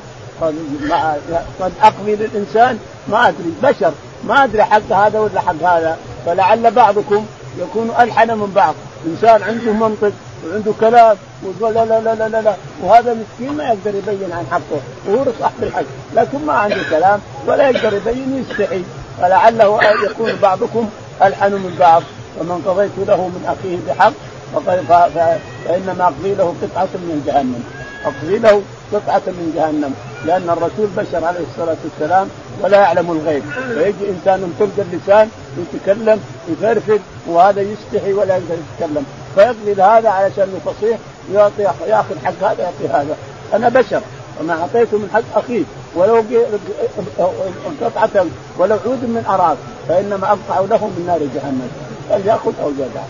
قد 1.60 1.72
أقضي 1.82 2.16
للإنسان؟ 2.16 2.80
ما 3.08 3.28
أدري. 3.28 3.54
بشر. 3.64 3.92
ما 4.24 4.44
أدري 4.44 4.64
حق 4.64 4.92
هذا 4.92 5.20
ولا 5.20 5.42
حق 5.42 5.64
هذا. 5.64 5.98
فلعل 6.26 6.72
بعضكم 6.72 7.26
يكون 7.60 7.92
ألحن 8.00 8.32
من 8.32 8.52
بعض. 8.56 8.76
إنسان 9.06 9.44
عنده 9.44 9.72
منطق 9.72 10.12
وعنده 10.48 10.72
كلام 10.80 11.18
ويقول 11.44 11.74
لا 11.74 11.86
لا 11.86 12.16
لا 12.16 12.30
لا 12.30 12.42
لا. 12.42 12.56
وهذا 12.84 13.14
مسكين 13.14 13.58
ما 13.58 13.64
يقدر 13.64 13.98
يبين 13.98 14.32
عن 14.32 14.46
حقه. 14.52 14.82
وهو 15.08 15.26
صاحب 15.40 15.64
الحق. 15.64 15.84
لكن 16.16 16.46
ما 16.46 16.54
عنده 16.54 16.84
كلام 16.90 17.20
ولا 17.48 17.70
يقدر 17.70 17.94
يبين 17.94 18.46
يستحي. 18.50 18.84
فلعله 19.22 19.80
يكون 20.04 20.34
بعضكم 20.42 20.90
ألحن 21.24 21.52
من 21.52 21.76
بعض. 21.80 22.04
ومن 22.40 22.62
قضيت 22.68 23.08
له 23.08 23.18
من 23.18 23.46
أخيه 23.46 23.78
بحق 23.88 24.14
فإنما 25.66 26.04
أقضي 26.04 26.34
له 26.34 26.56
قطعة 26.62 26.90
من 26.94 27.24
جهنم. 27.28 27.64
أقضي 28.06 28.38
له 28.38 28.62
قطعة 28.94 29.22
من 29.28 29.54
جهنم. 29.56 29.94
لأن 30.26 30.50
الرسول 30.50 30.88
بشر 30.98 31.26
عليه 31.26 31.40
الصلاة 31.52 31.78
والسلام 31.84 32.28
ولا 32.62 32.78
يعلم 32.78 33.12
الغيب. 33.12 33.44
فيجي 33.74 34.10
إنسان 34.10 34.54
طلق 34.60 34.86
اللسان 34.92 35.30
يتكلم 35.58 36.20
يفرفد 36.50 37.02
وهذا 37.28 37.62
يستحي 37.62 38.14
ولا 38.14 38.38
يقدر 38.38 38.56
يتكلم. 38.56 39.06
فيقضي 39.36 39.82
هذا 39.82 40.10
علشان 40.10 40.60
فصيح 40.66 40.98
يعطي 41.34 41.64
يأخذ 41.88 42.16
حق 42.26 42.44
هذا 42.44 42.64
يعطي 42.64 42.94
هذا. 42.94 43.16
أنا 43.54 43.70
بشر. 43.70 44.02
وما 44.42 44.54
أعطيته 44.54 44.98
من 44.98 45.10
حق 45.14 45.38
اخيه 45.40 45.64
ولو 45.96 46.24
قطعة 47.82 48.26
ولو 48.58 48.78
عود 48.86 49.04
من 49.04 49.26
أراض 49.30 49.58
فإنما 49.90 50.28
أقطع 50.28 50.60
له 50.60 50.88
من 50.88 51.04
نار 51.08 51.20
جهنم. 51.20 51.70
فليأخذ 52.10 52.54
أو 52.64 52.70
يدع 52.70 53.02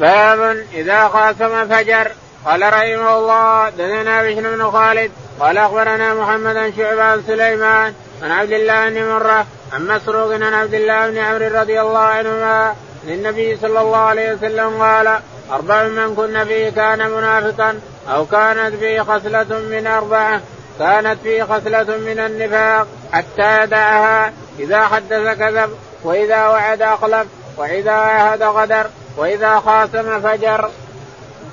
باب 0.00 0.64
إذا 0.74 1.08
خاصم 1.08 1.68
فجر. 1.68 2.10
قال 2.44 2.62
رحمه 2.62 3.18
الله 3.18 3.68
دثنا 3.68 4.22
بشر 4.22 4.56
بن 4.56 4.70
خالد. 4.70 5.10
قال 5.40 5.58
أخبرنا 5.58 6.14
محمد 6.14 6.54
بن 6.54 6.72
شعبة 6.76 7.22
سليمان 7.26 7.94
عن 8.22 8.30
عبد 8.30 8.52
الله 8.52 8.88
بن 8.88 9.08
مرة 9.08 9.46
عن 9.72 9.86
مسروق 9.86 10.32
عن 10.32 10.54
عبد 10.54 10.74
الله 10.74 11.10
بن 11.10 11.18
عمرو 11.18 11.60
رضي 11.60 11.80
الله 11.80 11.98
عنهما 11.98 12.74
للنبي 13.04 13.56
صلى 13.56 13.80
الله 13.80 13.98
عليه 13.98 14.32
وسلم 14.32 14.82
قال 14.82 15.18
أربع 15.52 15.82
من 15.82 16.14
كن 16.14 16.44
فيه 16.44 16.70
كان 16.70 17.10
منافقا 17.10 17.80
أو 18.08 18.26
كانت 18.26 18.76
فيه 18.76 19.00
خصلة 19.00 19.58
من 19.70 19.86
أربعة 19.86 20.40
كانت 20.78 21.18
فيه 21.22 21.42
خصلة 21.42 21.96
من 21.96 22.18
النفاق 22.18 22.86
حتى 23.12 23.62
يدعها 23.62 24.32
إذا 24.58 24.86
حدث 24.86 25.38
كذب 25.38 25.70
وإذا 26.04 26.46
وعد 26.46 26.82
أخلف 26.82 27.26
وإذا 27.60 27.90
عاهد 27.90 28.42
غدر 28.42 28.86
وإذا 29.16 29.60
خاصم 29.60 30.20
فجر. 30.20 30.70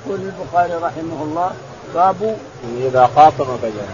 يقول 0.05 0.19
البخاري 0.19 0.73
رحمه 0.73 1.23
الله 1.23 1.51
باب 1.95 2.37
إذا 2.77 3.09
خاصم 3.15 3.57
فجر. 3.61 3.87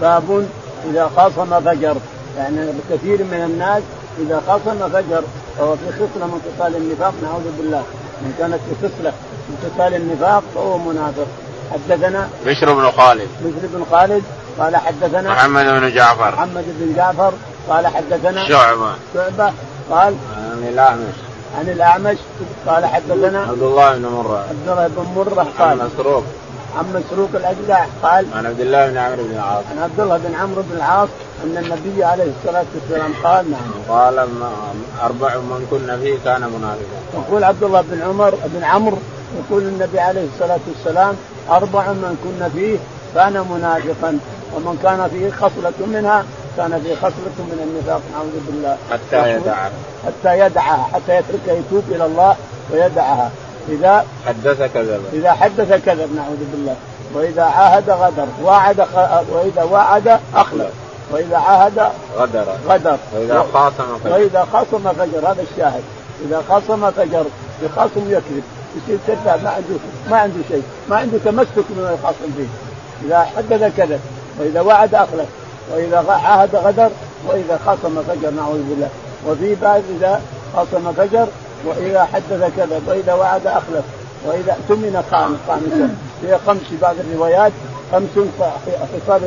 باب 0.00 0.48
إذا 0.90 1.10
خاصم 1.16 1.60
فجر. 1.60 1.96
يعني 2.36 2.72
كثير 2.90 3.24
من 3.24 3.42
الناس 3.44 3.82
إذا 4.18 4.42
خاصم 4.46 4.88
فجر 4.88 5.22
فهو 5.58 5.76
في 5.76 5.92
خصلة 5.92 6.26
من 6.26 6.40
خصال 6.46 6.76
النفاق 6.76 7.14
نعوذ 7.22 7.56
بالله. 7.58 7.82
من 8.22 8.34
كانت 8.38 8.54
في 8.54 8.88
خصلة 8.88 9.12
من 9.48 9.70
خصال 9.70 9.94
النفاق 9.94 10.42
فهو 10.54 10.78
منافق. 10.78 11.26
حدثنا 11.72 12.28
بشر 12.46 12.74
بن 12.74 12.90
خالد. 12.90 13.28
بشر 13.44 13.68
بن 13.74 13.84
خالد 13.90 14.22
قال 14.58 14.76
حدثنا 14.76 15.32
محمد 15.32 15.64
بن 15.64 15.94
جعفر. 15.94 16.32
محمد 16.32 16.64
بن 16.80 16.94
جعفر 16.96 17.32
قال 17.68 17.86
حدثنا 17.86 18.48
شعبة. 18.48 18.94
شعبة 19.14 19.52
قال 19.90 20.14
عن 20.36 20.68
الأعمش 20.68 21.29
عن 21.58 21.68
الأعمش 21.68 22.16
قال 22.66 22.86
حدثنا 22.86 23.40
عبد 23.40 23.62
الله 23.62 23.96
بن 23.96 24.02
مرة 24.02 24.38
عبد 24.38 24.68
الله 24.68 24.88
بن 24.88 25.06
مرة 25.16 25.46
قال 25.58 25.80
عن 25.80 25.88
مسروق. 25.94 26.24
عن 26.78 26.84
مسروق 26.94 27.28
الأجدع 27.34 27.84
قال. 28.02 28.26
عن 28.34 28.46
عبد 28.46 28.60
الله 28.60 28.88
بن 28.88 28.96
عمرو 28.98 29.22
بن 29.22 29.30
العاص. 29.34 29.64
عن 29.70 29.82
عبد 29.82 30.00
الله 30.00 30.16
بن 30.16 30.34
عمرو 30.34 30.62
بن 30.62 30.76
العاص 30.76 31.08
أن 31.44 31.56
النبي 31.56 32.04
عليه 32.04 32.32
الصلاة 32.38 32.64
والسلام 32.74 33.12
قال 33.24 33.50
نعم. 33.50 33.70
قال 33.88 34.18
أربع 35.02 35.36
من 35.36 35.66
كنا 35.70 35.96
فيه 35.96 36.14
كان 36.24 36.40
منافقا. 36.40 37.24
يقول 37.28 37.44
عبد 37.44 37.62
الله 37.62 37.80
بن 37.80 38.02
عمر 38.02 38.34
بن 38.44 38.64
عمرو 38.64 38.98
يقول 39.38 39.62
النبي 39.62 40.00
عليه 40.00 40.26
الصلاة 40.34 40.60
والسلام 40.68 41.14
أربع 41.50 41.92
من 41.92 42.16
كنا 42.24 42.48
فيه 42.48 42.76
كان 43.14 43.44
منافقا 43.50 44.18
ومن 44.54 44.78
كان 44.82 45.08
فيه 45.12 45.30
خصلة 45.30 45.86
منها 45.86 46.24
كان 46.56 46.80
فيه 46.84 46.94
خصلة 46.94 47.36
من 47.38 47.58
النفاق 47.66 48.00
نعوذ 48.12 48.40
بالله. 48.46 48.76
حتى 48.90 49.32
يدعها 49.32 49.70
حتى 50.06 50.38
يدعها 50.38 50.88
حتى 50.92 51.16
يتركها 51.16 51.54
يتوب 51.54 51.84
إلى 51.88 52.04
الله 52.04 52.36
ويدعها. 52.72 53.30
إذا 53.68 54.04
حدث 54.26 54.62
كذب 54.74 55.02
إذا 55.12 55.32
حدث 55.32 55.84
كذب 55.86 56.14
نعوذ 56.16 56.44
بالله. 56.52 56.76
وإذا 57.14 57.42
عاهد 57.42 57.90
غدر. 57.90 58.26
وعد 58.42 58.80
خ... 58.80 58.96
وإذا 59.32 59.62
وعد 59.62 60.20
أخلف 60.34 60.70
وإذا 61.10 61.36
عاهد 61.36 61.88
غدر. 62.18 62.46
غدر. 62.68 62.96
وإذا 63.16 63.46
خاصم 63.52 63.98
فجر. 64.04 64.12
وإذا 64.12 64.46
خاصم 64.52 64.92
فجر. 64.92 65.18
هذا 65.18 65.44
الشاهد. 65.52 65.82
إذا 66.26 66.42
خاصم 66.48 66.90
فجر 66.90 67.24
يخاصم 67.62 68.04
يكذب. 68.08 68.42
يصير 68.76 68.98
كذاب 69.06 69.44
ما 69.44 69.50
عنده 69.50 69.76
ما 70.10 70.16
عنده 70.16 70.38
شيء. 70.48 70.62
ما 70.88 70.96
عنده 70.96 71.18
تمسك 71.24 71.64
بما 71.70 71.90
يخاصم 71.90 72.32
فيه. 72.36 72.46
إذا 73.06 73.26
حدث 73.36 73.76
كذب 73.76 74.00
وإذا 74.40 74.60
وعد 74.60 74.94
أخلف 74.94 75.26
وإذا 75.72 76.04
عاهد 76.08 76.56
غدر 76.56 76.90
وإذا 77.28 77.60
خاصم 77.66 78.02
فجر 78.02 78.30
نعوذ 78.30 78.62
بالله. 78.62 78.88
وفي 79.28 79.54
بعد 79.54 79.82
إذا 79.96 80.20
خاصم 80.56 80.92
فجر 80.92 81.26
وإذا 81.64 82.04
حدث 82.04 82.52
كذب 82.56 82.82
وإذا 82.88 83.14
وعد 83.14 83.46
أخلف 83.46 83.84
وإذا 84.26 84.52
اؤتمن 84.52 85.04
خان 85.10 85.36
خامسا 85.48 85.94
هي 86.22 86.38
خمس 86.46 86.60
في 86.70 86.76
بعض 86.82 86.94
الروايات. 87.00 87.52
خمس 87.92 88.08
خصال 89.06 89.20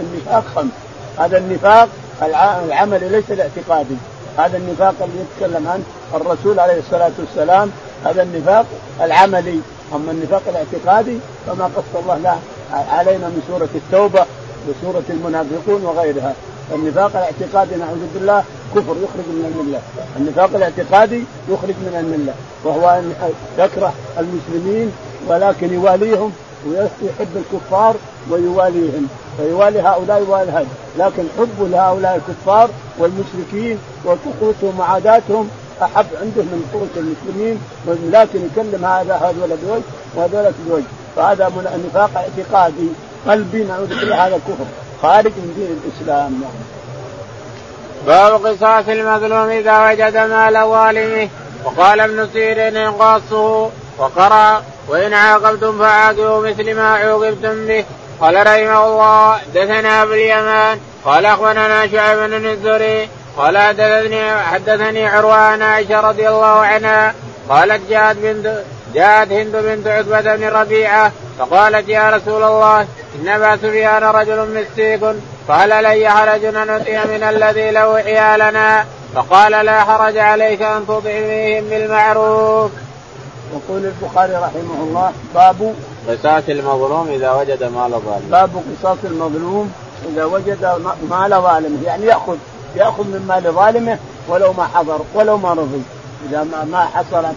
النفاق 0.00 0.44
خمس. 0.56 0.70
هذا 1.18 1.38
النفاق 1.38 1.88
العمل 2.22 3.12
ليس 3.12 3.30
الاعتقادي 3.30 3.96
هذا 4.38 4.56
النفاق 4.56 4.94
اللي 5.00 5.20
يتكلم 5.20 5.68
عنه 5.68 5.82
الرسول 6.14 6.60
عليه 6.60 6.78
الصلاة 6.78 7.12
والسلام. 7.18 7.70
هذا 8.04 8.22
النفاق 8.22 8.66
العملي. 9.00 9.60
أما 9.94 10.10
النفاق 10.10 10.42
الاعتقادي 10.48 11.18
فما 11.46 11.70
قص 11.76 12.02
الله 12.02 12.18
له 12.18 12.38
علينا 12.72 13.28
من 13.28 13.42
سورة 13.48 13.68
التوبة. 13.74 14.26
وسورة 14.68 15.04
المنافقون 15.10 15.84
وغيرها. 15.84 16.34
النفاق 16.74 17.10
الاعتقادي 17.16 17.76
نعوذ 17.76 18.06
بالله 18.14 18.44
كفر 18.74 18.96
يخرج 19.04 19.26
من 19.28 19.52
الملة، 19.54 19.80
النفاق 20.16 20.50
الاعتقادي 20.54 21.24
يخرج 21.48 21.74
من 21.86 21.94
الملة، 22.00 22.34
وهو 22.64 22.90
أن 22.90 23.12
يكره 23.58 23.92
المسلمين 24.18 24.92
ولكن 25.28 25.74
يواليهم 25.74 26.32
ويحب 26.66 27.28
الكفار 27.36 27.94
ويواليهم، 28.30 29.08
فيوالي 29.36 29.80
هؤلاء 29.80 30.22
يوالي 30.22 30.52
هذا، 30.52 30.66
لكن 30.98 31.24
حبه 31.38 31.68
لهؤلاء 31.68 32.16
الكفار 32.16 32.70
والمشركين 32.98 33.78
وكفرته 34.06 34.66
ومعاداتهم 34.66 35.48
أحب 35.82 36.06
عنده 36.20 36.42
من 36.42 36.70
قوة 36.72 36.94
المسلمين. 36.96 37.58
لكن 38.12 38.38
يكلم 38.46 38.84
هذا 38.84 39.14
هذول 39.14 39.48
بوجه 39.48 39.82
وهذول 40.16 40.52
بوجه. 40.68 40.84
فهذا 41.16 41.52
نفاق 41.86 42.10
اعتقادي 42.16 42.88
قلبي 43.28 43.64
نعوذ 43.64 43.86
بالله 43.86 44.26
هذا 44.26 44.36
كفر 44.36 44.66
خارج 45.02 45.32
من 45.36 45.54
دين 45.56 45.80
الإسلام. 45.80 46.44
باب 48.06 48.46
قصاص 48.46 48.88
المظلوم 48.88 49.48
إذا 49.48 49.90
وجد 49.90 50.16
مال 50.16 50.54
ظالمه. 50.54 51.28
وقال 51.64 52.00
ابن 52.00 52.28
سيرين 52.32 52.76
ينقصه 52.76 53.70
وقرأ 53.98 54.62
وإن 54.88 55.14
عاقبتم 55.14 55.78
فعاقبوا 55.78 56.48
مثل 56.48 56.74
ما 56.74 56.96
عوقبتم 56.96 57.66
به. 57.66 57.84
قال 58.20 58.34
رحمه 58.34 58.86
الله 58.86 59.38
دثنا 59.54 60.02
أبو 60.02 60.12
اليمان. 60.12 60.78
قال 61.04 61.26
أخبرنا 61.26 61.86
شعيب 61.86 62.18
بن 62.18 62.46
الزري 62.46 63.08
قال 63.36 63.58
حدثني 63.58 64.36
حدثني 64.36 65.06
عروه 65.06 65.34
عن 65.34 65.62
عائشة 65.62 66.00
رضي 66.00 66.28
الله 66.28 66.46
عنها. 66.46 67.14
قالت 67.48 67.90
جاءت 67.90 68.16
بنت 68.16 68.62
جاءت 68.94 69.32
هند 69.32 69.56
بنت 69.56 69.86
عتبة 69.86 70.36
بن 70.36 70.48
ربيعة. 70.48 71.12
فقالت 71.38 71.88
يا 71.88 72.10
رسول 72.10 72.42
الله 72.42 72.86
إن 73.20 73.28
أبا 73.28 73.56
سفيان 73.56 74.02
رجل 74.02 74.48
مسيك 74.54 75.00
فهل 75.48 75.72
علي 75.72 76.08
حرج 76.08 76.44
أن 76.44 76.70
أطيع 76.70 77.04
من 77.04 77.22
الذي 77.22 77.70
له 77.70 77.94
عيالنا 77.96 78.84
فقال 79.14 79.52
لا 79.66 79.80
حرج 79.80 80.18
عليك 80.18 80.62
أن 80.62 80.86
تطعميهم 80.86 81.64
بالمعروف. 81.64 82.70
يقول 83.52 83.84
البخاري 83.84 84.34
رحمه 84.34 84.80
الله 84.80 85.12
باب 85.34 85.74
قصاص 86.08 86.42
المظلوم 86.48 87.08
إذا 87.08 87.32
وجد 87.32 87.62
مال 87.62 87.90
ظالم. 87.90 88.28
باب 88.30 88.50
قصاص 88.80 88.98
المظلوم 89.04 89.72
إذا 90.12 90.24
وجد 90.24 90.92
مال 91.10 91.30
ظالمه 91.30 91.78
يعني 91.84 92.06
يأخذ 92.06 92.36
يأخذ 92.76 93.04
من 93.04 93.24
مال 93.28 93.52
ظالمه 93.52 93.98
ولو 94.28 94.52
ما 94.52 94.66
حضر 94.74 95.00
ولو 95.14 95.36
ما 95.36 95.50
رضي 95.50 95.82
إذا 96.28 96.44
ما 96.44 96.64
ما 96.64 96.84
حصلت 96.84 97.34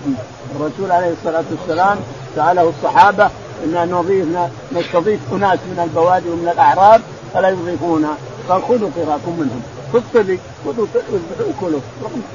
الرسول 0.56 0.92
عليه 0.92 1.14
الصلاة 1.20 1.44
والسلام 1.52 1.98
سأله 2.36 2.74
الصحابة 2.78 3.30
إن 3.64 3.90
نضيف 3.92 4.26
نستضيف 4.72 5.20
أناس 5.34 5.60
من 5.60 5.80
البوادي 5.84 6.30
ومن 6.30 6.50
الأعراب 6.54 7.02
فلا 7.34 7.50
يضيفونا 7.50 8.10
قال 8.50 8.62
خذوا 8.64 8.90
قراكم 8.98 9.40
منهم. 9.40 9.62
صدق 9.94 10.38
خذوا 10.66 10.88
كلوا 11.62 11.80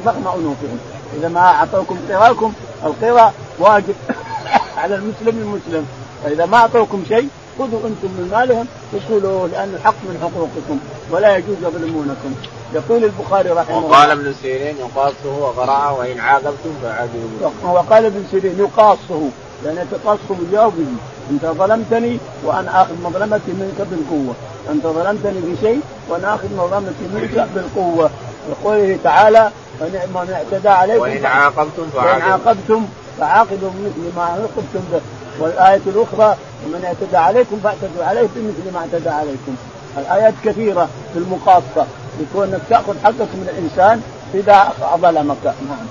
رغم 0.07 0.29
انوفهم 0.29 0.79
إذا 1.19 1.29
ما 1.29 1.41
أعطوكم 1.41 1.99
قراكم 2.09 2.53
القرى 2.85 3.33
واجب 3.59 3.95
على 4.81 4.95
المسلم 4.95 5.39
المسلم. 5.39 5.87
فإذا 6.25 6.47
ما 6.47 6.57
أعطوكم 6.57 7.03
شيء 7.09 7.29
خذوا 7.59 7.81
أنتم 7.81 8.09
من 8.09 8.29
مالهم 8.33 8.67
وكلوا 8.95 9.49
لأن 9.49 9.75
الحق 9.75 9.95
من 10.05 10.19
حقوقكم 10.23 10.79
ولا 11.11 11.37
يجوز 11.37 11.57
يظلمونكم 11.63 12.35
يقول 12.75 13.05
البخاري 13.05 13.51
رحمه 13.51 13.79
الله. 13.79 13.89
وقال 13.89 14.11
ابن 14.11 14.35
سيرين 14.43 14.77
يقاصه 14.77 15.39
وقرعه 15.41 15.99
وإن 15.99 16.21
عاقبتم 16.21 16.73
فعاقبوا 16.83 17.73
وقال 17.73 18.05
ابن 18.05 18.25
سيرين 18.31 18.59
يقاصه. 18.59 19.31
يعني 19.67 19.81
يتقصه 19.81 20.19
به 20.51 20.87
أنت 21.31 21.45
ظلمتني 21.45 22.19
وأنا 22.45 22.83
آخذ 22.83 22.95
مظلمتي 23.05 23.53
منك 23.53 23.87
بالقوة. 23.91 24.35
أنت 24.71 24.87
ظلمتني 24.87 25.41
بشيء 25.41 25.81
وأنا 26.09 26.35
آخذ 26.35 26.49
مظلمتي 26.57 27.05
منك 27.15 27.49
بالقوة. 27.55 28.11
يقول 28.51 28.97
تعالى 29.05 29.51
من 29.81 30.29
اعتدى 30.33 30.69
عليكم 30.69 31.01
وإن 31.01 31.27
عاقبتم 31.27 31.87
فعاقبوا. 31.95 32.13
وان 32.13 32.23
عاقبتم 32.23 32.87
فعاقبوا 33.19 33.71
بمثل 33.75 34.17
ما 34.17 34.23
عوقبتم 34.23 34.81
به. 34.93 35.01
والآية 35.41 35.81
الأخرى 35.87 36.37
ومن 36.67 36.85
اعتدى 36.85 37.17
عليكم 37.17 37.61
فاعتدوا 37.65 38.05
عليه 38.05 38.29
بمثل 38.37 38.75
ما 38.75 38.79
اعتدى 38.81 39.09
عليكم. 39.09 39.55
الآيات 39.99 40.35
كثيرة 40.45 40.89
في 41.13 41.19
المقاصة. 41.19 41.87
يكون 42.21 42.59
تأخذ 42.71 42.95
حقك 43.05 43.21
من 43.21 43.49
الإنسان 43.53 44.03
إذا 44.35 44.73
ظلمك. 44.97 45.45
نعم. 45.45 45.87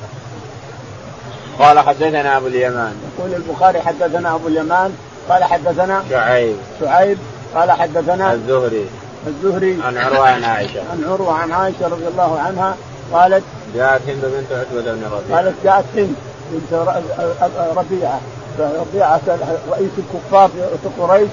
قال 1.60 1.80
حدثنا 1.80 2.38
أبو 2.38 2.48
اليمان. 2.48 2.94
يقول 3.18 3.34
البخاري 3.34 3.82
حدثنا 3.82 4.36
أبو 4.36 4.48
اليمان 4.48 4.96
قال 5.30 5.44
حدثنا 5.44 6.04
شعيب. 6.10 6.56
شعيب 6.80 7.18
قال 7.56 7.72
حدثنا 7.72 8.34
الزهري. 8.34 8.86
الزهري. 9.28 9.80
عن 9.84 9.98
عروة 9.98 10.30
عن 10.30 10.44
عائشة. 10.44 10.82
عن 10.92 11.04
عروة 11.12 11.34
عن 11.34 11.52
عائشة 11.52 11.88
رضي 11.88 12.08
الله 12.08 12.40
عنها 12.40 12.76
قالت 13.14 13.44
جاءت 13.76 14.02
هند 14.08 14.22
بنت 14.26 14.52
عتبة 14.52 14.94
بن 14.94 15.04
ربيعة. 15.04 15.38
قالت 15.38 15.56
جاءت 15.64 15.86
هند 15.96 16.16
بنت 16.52 16.74
ربيعة. 17.78 18.20
ربيعة 18.60 19.22
رئيس 19.72 19.92
الكفار 19.98 20.50
في 20.84 21.02
قريش 21.02 21.30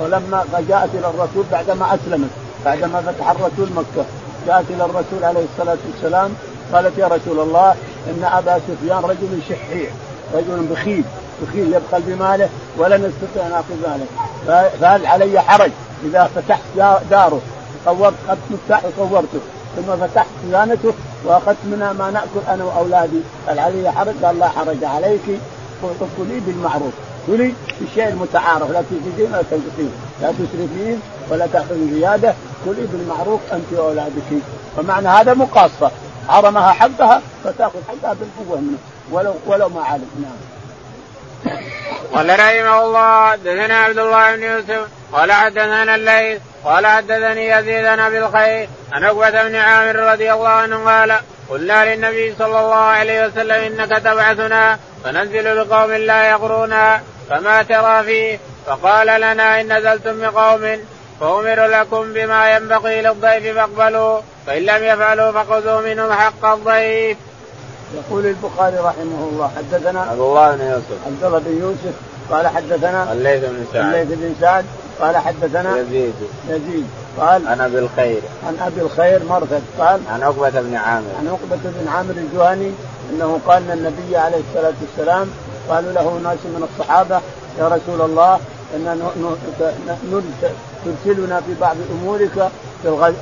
ولما 0.00 0.44
جاءت 0.68 0.88
إلى 0.94 1.06
الرسول 1.06 1.44
بعدما 1.52 1.94
أسلمت 1.94 2.30
بعدما 2.64 3.00
فتح 3.00 3.30
الرسول 3.30 3.68
مكة 3.76 4.04
جاءت 4.46 4.64
إلى 4.70 4.84
الرسول 4.84 5.24
عليه 5.24 5.44
الصلاة 5.52 5.78
والسلام 5.92 6.34
قالت 6.72 6.98
يا 6.98 7.06
رسول 7.06 7.40
الله 7.40 7.74
إن 8.06 8.24
أبا 8.24 8.60
سفيان 8.68 8.98
رجل 8.98 9.38
شحيح 9.48 9.90
رجل 10.34 10.66
بخيل 10.70 11.04
بخيل 11.42 11.74
يبخل 11.74 12.02
بماله 12.06 12.48
ولن 12.78 13.04
يستطيع 13.04 13.46
أن 13.46 13.52
آخذ 13.52 13.74
ماله. 13.88 14.06
فهل 14.80 15.06
علي 15.06 15.40
حرج 15.40 15.70
إذا 16.04 16.30
فتحت 16.34 16.62
داره؟ 17.10 17.40
صورت 17.84 18.14
اخذت 18.28 18.38
مفتاح 18.50 18.82
وصورته 18.98 19.40
ثم 19.76 20.06
فتحت 20.06 20.26
خزانته 20.48 20.92
وأخذت 21.24 21.56
منها 21.64 21.92
ما 21.92 22.10
نأكل 22.10 22.40
أنا 22.48 22.64
وأولادي. 22.64 23.20
هل 23.48 23.58
علي 23.58 23.92
حرج؟ 23.92 24.14
قال 24.24 24.38
لا 24.38 24.48
حرج 24.48 24.84
عليك. 24.84 25.40
كلي 26.18 26.40
بالمعروف. 26.46 26.92
كلي 27.26 27.54
بالشيء 27.80 28.08
المتعارف 28.08 28.70
لا 28.70 28.82
تزيدين 28.90 29.32
ولا 29.32 29.42
تنقصين. 29.42 29.92
لا 30.22 30.32
تسرفين 30.32 31.00
ولا 31.30 31.46
تأخذين 31.46 31.94
زيادة. 31.94 32.34
كلي 32.64 32.86
بالمعروف 32.92 33.40
أنت 33.52 33.72
وأولادك. 33.72 34.30
فمعنى 34.76 35.08
هذا 35.08 35.34
مقاصة. 35.34 35.90
حرمها 36.28 36.72
حقها 36.72 37.22
فتأخذ 37.44 37.78
حقها 37.88 38.14
بالقوة 38.14 38.60
منه. 38.60 38.78
ولو 39.10 39.34
ولو 39.46 39.68
ما 39.68 39.84
علم 39.84 40.08
نعم. 40.22 40.52
قال 42.14 42.30
رحمه 42.30 42.84
الله 42.84 43.30
حدثنا 43.30 43.76
عبد 43.76 43.98
الله 43.98 44.36
بن 44.36 44.42
يوسف 44.42 44.86
قال 45.12 45.32
حدثنا 45.32 45.94
الليث 45.94 46.40
قال 46.64 46.86
حدثني 46.86 47.48
يزيد 47.48 47.84
بن 47.84 48.00
أبي 48.00 48.18
الخير 48.18 48.68
عن 48.92 49.04
عقبة 49.04 49.42
بن 49.42 49.54
عامر 49.54 49.96
رضي 49.96 50.32
الله 50.32 50.48
عنه 50.48 50.84
قال 50.84 51.16
قلنا 51.50 51.94
للنبي 51.94 52.34
صلى 52.38 52.60
الله 52.60 52.74
عليه 52.74 53.26
وسلم 53.26 53.50
إنك 53.50 53.90
تبعثنا 53.90 54.78
فننزل 55.04 55.64
بقوم 55.64 55.92
لا 55.92 56.30
يقرونا 56.30 57.00
فما 57.30 57.62
ترى 57.62 58.04
فيه؟ 58.04 58.38
فقال 58.66 59.20
لنا 59.20 59.60
إن 59.60 59.78
نزلتم 59.78 60.20
بقوم 60.20 60.78
فأمر 61.22 61.66
لكم 61.66 62.12
بما 62.12 62.56
ينبغي 62.56 63.02
للضيف 63.02 63.56
فاقبلوا 63.56 64.20
فإن 64.46 64.62
لم 64.62 64.84
يفعلوا 64.84 65.32
فخذوا 65.32 65.80
منهم 65.80 66.12
حق 66.12 66.44
الضيف. 66.44 67.18
يقول 67.94 68.26
البخاري 68.26 68.76
رحمه 68.76 69.28
الله 69.32 69.50
حدثنا 69.56 70.00
عبد 70.00 70.20
الله 70.20 70.56
بن 70.56 70.64
يوسف. 70.64 71.06
عبد 71.06 71.24
الله 71.24 71.38
بن 71.38 71.60
يوسف 71.60 71.94
قال 72.30 72.46
حدثنا 72.46 73.12
الليث 73.12 73.44
بن 73.44 73.66
سعد. 73.72 73.84
الليث 73.84 74.18
بن 74.18 74.34
سعد 74.40 74.64
قال 75.00 75.16
حدثنا 75.16 75.78
يزيد. 75.78 76.14
يزيد 76.48 76.86
قال 77.20 77.48
عن 77.48 77.60
أبي 77.60 77.78
الخير. 77.78 78.20
عن 78.46 78.58
أبي 78.66 78.80
الخير 78.80 79.24
مرثد 79.24 79.62
قال 79.78 80.00
عن 80.12 80.22
عقبة 80.22 80.60
بن 80.60 80.74
عامر. 80.74 81.10
عن 81.18 81.28
عقبة 81.28 81.62
بن 81.64 81.88
عامر 81.88 82.14
الجهني 82.16 82.72
إنه 83.10 83.40
قال 83.46 83.70
إن 83.70 83.78
النبي 83.78 84.16
عليه 84.16 84.40
الصلاة 84.50 84.74
والسلام 84.82 85.30
قالوا 85.68 85.92
له 85.92 86.20
ناس 86.24 86.38
من 86.44 86.68
الصحابة 86.72 87.20
يا 87.58 87.68
رسول 87.68 88.10
الله 88.10 88.40
ترسلنا 90.84 91.40
في 91.40 91.54
بعض 91.60 91.76
أمورك 91.92 92.50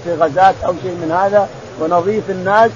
في 0.04 0.14
غزاة 0.20 0.54
أو 0.66 0.74
شيء 0.82 0.92
من 0.92 1.12
هذا 1.12 1.48
ونضيف 1.80 2.30
الناس 2.30 2.70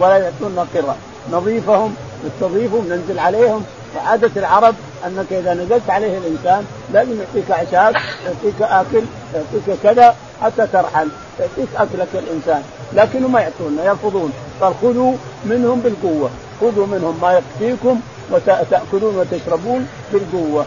ولا 0.00 0.16
يأتون 0.16 0.66
قرة 0.74 0.96
نضيفهم 1.32 1.94
نستضيفهم 2.26 2.88
ننزل 2.88 3.18
عليهم. 3.18 3.64
وعادة 3.96 4.30
العرب 4.36 4.74
أنك 5.06 5.32
إذا 5.32 5.54
نزلت 5.54 5.90
عليه 5.90 6.18
الإنسان 6.18 6.64
لازم 6.92 7.20
يعطيك 7.20 7.50
عشاء 7.50 7.92
يعطيك 8.26 8.62
آكل 8.62 9.04
يعطيك 9.34 9.80
كذا 9.82 10.14
حتى 10.42 10.66
ترحل. 10.72 11.08
يعطيك 11.40 11.68
أكلك 11.76 12.08
الإنسان. 12.14 12.62
لكنهم 12.92 13.32
ما 13.32 13.40
يعطون 13.40 13.78
يرفضون. 13.84 14.32
قال 14.60 14.74
خذوا 14.82 15.12
منهم 15.44 15.80
بالقوة. 15.80 16.30
خذوا 16.60 16.86
منهم 16.86 17.18
ما 17.22 17.32
يكفيكم 17.32 18.00
وتاكلون 18.30 19.16
وتشربون 19.16 19.88
بالقوة. 20.12 20.64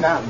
نعم. 0.00 0.22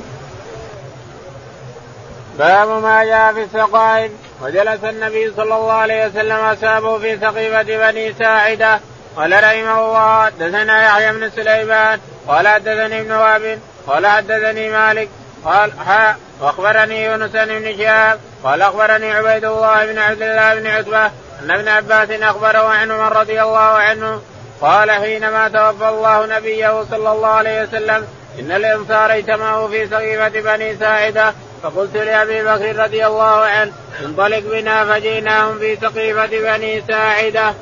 باب 2.39 2.83
ما 2.83 3.05
جاء 3.05 3.33
في 3.33 3.43
السقائم 3.43 4.11
وجلس 4.43 4.85
النبي 4.85 5.33
صلى 5.37 5.55
الله 5.55 5.73
عليه 5.73 6.07
وسلم 6.07 6.37
أصحابه 6.37 6.99
في 6.99 7.19
سقيفه 7.19 7.63
بني 7.63 8.13
ساعدة. 8.13 8.81
قال 9.17 9.33
رحمه 9.33 9.81
الله 9.81 10.25
حدثنا 10.25 10.85
يحيى 10.85 11.13
بن 11.13 11.31
سليمان. 11.31 12.01
قال 12.29 12.49
حدثني 12.49 13.01
ابن 13.01 13.13
وهب. 13.13 13.59
قال 13.87 14.07
حدثني 14.07 14.71
مالك. 14.71 15.09
قال 15.45 15.73
ها 15.87 16.17
وأخبرني 16.41 17.05
يونس 17.05 17.31
بن 17.31 17.77
شهاب. 17.79 18.21
قال 18.45 18.63
أخبرني 18.63 19.13
عبيد 19.13 19.45
الله 19.45 19.87
بن 19.87 19.99
عبد 19.99 20.23
الله 20.23 20.55
بن 20.55 20.67
عتبة 20.67 21.07
أن 21.43 21.51
ابن 21.51 21.69
عباس 21.69 22.11
أخبره 22.11 22.69
عن 22.69 22.91
عمر 22.91 23.17
رضي 23.17 23.43
الله 23.43 23.59
عنه. 23.59 24.21
قال 24.61 24.91
حينما 24.91 25.49
توفى 25.49 25.89
الله 25.89 26.27
نبيه 26.27 26.85
صلى 26.91 27.13
الله 27.13 27.29
عليه 27.29 27.63
وسلم 27.63 28.07
إن 28.41 28.53
الأنصار 28.53 29.19
اجتمعوا 29.19 29.69
في 29.69 29.89
سقيفه 29.89 30.29
بني 30.29 30.77
ساعدة 30.77 31.35
فقلت 31.63 31.97
لأبي 31.97 32.45
بكر 32.45 32.85
رضي 32.85 33.07
الله 33.07 33.25
عنه 33.25 33.73
انطلق 34.05 34.39
بنا 34.39 34.85
فجئناهم 34.85 35.59
في 35.59 35.77
سقيفه 35.77 36.27
بني 36.27 36.83
ساعدة. 36.89 37.55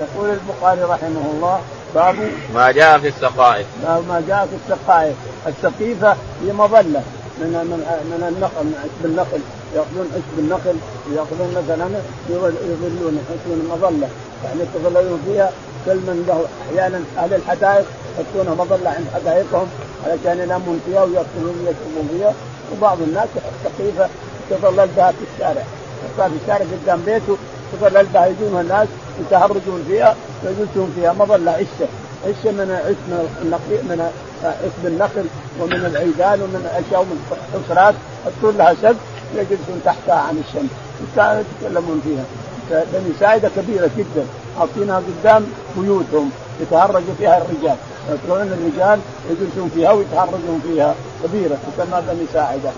يقول 0.00 0.30
البخاري 0.30 0.82
رحمه 0.82 1.30
الله 1.34 1.60
باب 1.94 2.16
ما 2.54 2.70
جاء 2.70 2.98
في 2.98 3.08
السقائف. 3.08 3.66
باب 3.82 4.08
ما 4.08 4.22
جاء 4.28 4.46
في 4.46 4.56
السقائف. 4.64 5.14
السقيفة 5.46 6.16
هي 6.44 6.52
مظلة. 6.52 7.02
من 7.38 7.48
من 7.48 7.80
من 8.10 8.28
النقل 8.28 8.64
من 8.64 8.74
عشب 8.84 9.04
النقل. 9.04 9.40
يأخذون 9.74 10.10
عشب 10.14 10.38
النقل 10.38 10.76
وياخذون 11.10 11.50
مثلا 11.50 11.86
يظلون 12.30 13.18
يحطون 13.18 13.68
مظله 13.72 14.08
يعني 14.44 14.60
يتظللون 14.62 15.22
فيها 15.26 15.50
كل 15.86 15.96
من 15.96 16.24
له 16.28 16.44
أحيانا 16.62 17.00
أهل 17.18 17.34
الحدائق 17.34 17.86
يحطون 18.14 18.56
مظلة 18.58 18.90
عند 18.90 19.06
حدائقهم 19.14 19.66
علشان 20.06 20.38
ينامون 20.38 20.80
فيها 20.86 21.02
وياكلون 21.02 21.56
ويشربون 21.60 22.08
فيها. 22.12 22.32
وبعض 22.72 23.02
الناس 23.02 23.28
سقيفه 23.64 24.08
يتظلل 24.50 24.88
بها 24.96 25.12
في 25.12 25.24
الشارع. 25.34 25.62
يحطها 26.04 26.28
في 26.28 26.34
الشارع 26.42 26.66
قدام 26.72 27.00
بيته 27.06 27.36
يتظلل 27.72 28.06
بها 28.14 28.26
يجونها 28.26 28.60
الناس 28.60 28.88
يتهرجون 29.20 29.84
فيها 29.88 30.16
ويجلسون 30.44 30.92
فيها. 30.94 31.12
مظلة 31.12 31.50
عشة. 31.50 31.88
عشة 32.26 32.50
من 32.50 32.70
عش 32.86 33.00
من 33.10 33.50
من 33.88 34.10
عشب 34.44 34.86
النخل 34.86 35.26
ومن 35.60 35.86
العيدان 35.90 36.42
ومن 36.42 36.70
الاشياء 36.70 37.00
ومن 37.00 37.18
الحصرات 37.32 37.94
يحطون 38.26 38.56
لها 38.58 38.74
سد 38.82 38.96
يجلسون 39.34 39.80
تحتها 39.84 40.14
عن 40.14 40.42
الشمس. 40.48 40.70
يتكلمون 41.16 42.00
فيها. 42.04 42.24
بني 42.70 43.12
ساعدة 43.20 43.50
كبيرة 43.56 43.90
جدا. 43.98 44.26
حاطينها 44.58 45.02
قدام 45.22 45.46
بيوتهم 45.76 46.30
يتهرجوا 46.60 47.14
فيها 47.18 47.38
الرجال. 47.38 47.76
يتركون 48.08 48.42
الرجال 48.42 49.00
يجلسون 49.30 49.70
فيها 49.74 49.92
ويتهرجون 49.92 50.60
فيها. 50.66 50.94
كبيرة. 51.24 51.56
تسمى 51.76 52.02
بني 52.08 52.26
ساعدة. 52.32 52.70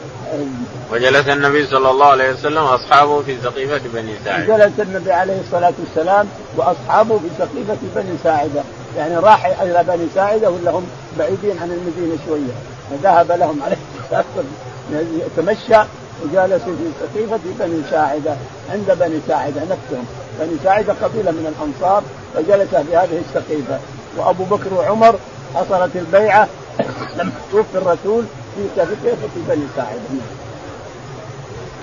وجلس 0.92 1.28
النبي 1.28 1.66
صلى 1.66 1.90
الله 1.90 2.06
عليه 2.06 2.32
وسلم 2.32 2.62
وأصحابه 2.62 3.22
في 3.22 3.36
سقيفه 3.44 3.80
بني 3.94 4.12
ساعدة. 4.24 4.56
جلس 4.56 4.80
النبي 4.80 5.12
عليه 5.12 5.40
الصلاة 5.40 5.72
والسلام 5.78 6.28
وأصحابه 6.56 7.18
في 7.18 7.28
سقيفه 7.38 7.76
بني 7.96 8.16
ساعدة، 8.24 8.62
يعني 8.96 9.16
راح 9.16 9.60
إلى 9.62 9.84
بني 9.88 10.06
ساعدة 10.14 10.50
ولا 10.50 10.70
هم 10.70 10.86
بعيدين 11.18 11.58
عن 11.62 11.70
المدينة 11.70 12.18
شوية، 12.28 12.52
فذهب 12.90 13.32
لهم 13.32 13.62
عليه 13.62 13.76
الصلاة 14.04 14.24
والسلام. 14.36 14.66
يتمشى 15.26 15.88
وجالس 16.24 16.62
في 16.62 16.90
سقيفة 17.00 17.40
بني 17.58 17.82
ساعدة 17.90 18.36
عند 18.70 18.96
بني 19.00 19.20
ساعدة 19.28 19.60
نفسهم. 19.60 20.06
بني 20.40 20.56
ساعدة 20.64 20.94
قبيلة 21.02 21.30
من 21.30 21.54
الأنصار 21.56 22.02
فجلس 22.34 22.70
في 22.70 22.96
هذه 22.96 23.22
السقيفة 23.28 23.78
وأبو 24.16 24.44
بكر 24.44 24.74
وعمر 24.74 25.18
حصلت 25.54 25.96
البيعة 25.96 26.48
لما 27.18 27.32
توفي 27.52 27.74
الرسول 27.74 28.24
في 28.56 28.62
سقيفة 28.76 29.28
بني 29.48 29.66
ساعدة. 29.76 30.00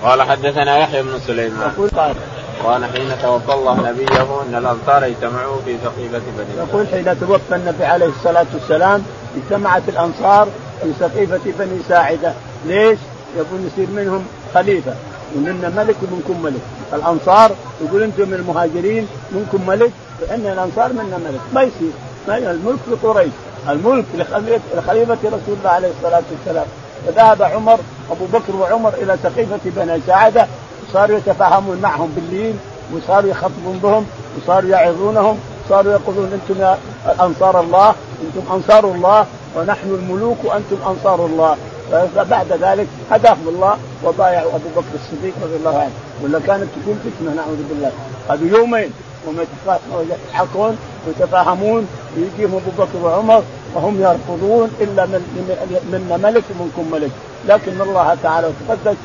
قال 0.04 0.22
حدثنا 0.22 0.78
يحيى 0.78 1.02
بن 1.02 1.20
سليمان. 1.28 1.70
يقول 1.70 1.90
قال 1.90 2.16
قال 2.64 2.86
حين 2.86 3.10
توفى 3.22 3.54
الله 3.54 3.90
نبيه 3.90 4.42
أن 4.48 4.56
الأنصار 4.56 5.06
اجتمعوا 5.06 5.62
في 5.66 5.78
سقيفه 5.84 6.22
بني 6.38 6.68
يقول 6.70 6.88
حين 6.88 7.20
توفى 7.20 7.56
النبي 7.56 7.86
عليه 7.86 8.06
الصلاة 8.06 8.46
والسلام 8.54 9.04
اجتمعت 9.38 9.82
الأنصار 9.88 10.48
في 10.82 10.94
سقيفه 11.00 11.40
بني 11.60 11.80
ساعدة، 11.90 12.34
ليش؟ 12.66 13.00
يقول 13.38 13.60
يصير 13.66 13.88
منهم 13.96 14.26
خليفة. 14.54 14.94
ومنا 15.36 15.70
ملك 15.70 15.96
ومنكم 16.04 16.44
ملك. 16.44 16.62
الأنصار 16.94 17.52
يقول 17.82 18.04
أنتم 18.04 18.28
من 18.28 18.34
المهاجرين 18.34 19.08
منكم 19.32 19.68
ملك 19.68 19.92
فان 20.22 20.40
الأنصار 20.40 20.94
منا 20.94 21.18
ملك. 21.18 21.42
ما 21.54 21.62
يصير. 21.62 21.92
الملك 22.30 22.80
لقريش. 22.92 23.32
الملك 23.70 24.06
لخليفه 24.76 25.18
رسول 25.26 25.56
الله 25.60 25.70
عليه 25.70 25.90
الصلاة 25.98 26.24
والسلام. 26.32 26.66
فذهب 27.08 27.42
عمر 27.42 27.80
أبو 28.12 28.26
بكر 28.34 28.56
وعمر 28.56 28.94
إلى 28.94 29.18
سقيفه 29.24 29.60
بني 29.66 30.00
سعاده 30.08 30.48
وصاروا 30.90 31.18
يتفاهمون 31.18 31.78
معهم 31.78 32.14
بالليل 32.16 32.56
وصاروا 32.94 33.30
يخطبون 33.30 33.80
بهم 33.84 34.06
وصاروا 34.38 34.70
يعظونهم 34.70 35.40
صاروا 35.70 35.92
يقولون 35.92 36.34
أنتم 36.34 36.76
أنصار 37.22 37.60
الله 37.60 37.96
أنتم 38.24 38.54
أنصار 38.54 38.86
الله 38.86 39.26
ونحن 39.56 39.90
الملوك 39.90 40.38
وأنتم 40.44 40.78
أنصار 40.88 41.26
الله. 41.26 41.58
فبعد 42.16 42.54
ذلك 42.62 42.88
هداهم 43.12 43.48
الله 43.48 43.78
وبايعوا 44.04 44.50
أبو 44.50 44.70
بكر 44.76 44.94
الصديق 44.96 45.34
رضي 45.44 45.56
الله 45.56 45.80
عنه. 45.80 45.92
ولا 46.24 46.40
كانت 46.40 46.68
تكون 46.76 47.00
فتنة 47.06 47.34
نعوذ 47.34 47.58
بالله. 47.70 47.92
هذه 48.30 48.58
يومين 48.58 48.92
وهم 49.26 49.38
يضحكون 49.92 50.78
ويتفاهمون 51.08 51.88
ويجيهم 52.18 52.56
أبو 52.56 52.84
بكر 52.84 52.98
وعمر 53.04 53.44
وهم 53.76 54.02
يرفضون 54.02 54.72
إلا 54.82 55.06
من 55.06 55.22
منا 55.92 56.18
ملك 56.18 56.44
ومنكم 56.52 56.92
ملك. 56.92 57.12
لكن 57.48 57.82
الله 57.82 58.18
تعالى 58.24 58.48
وتقدس 58.48 58.98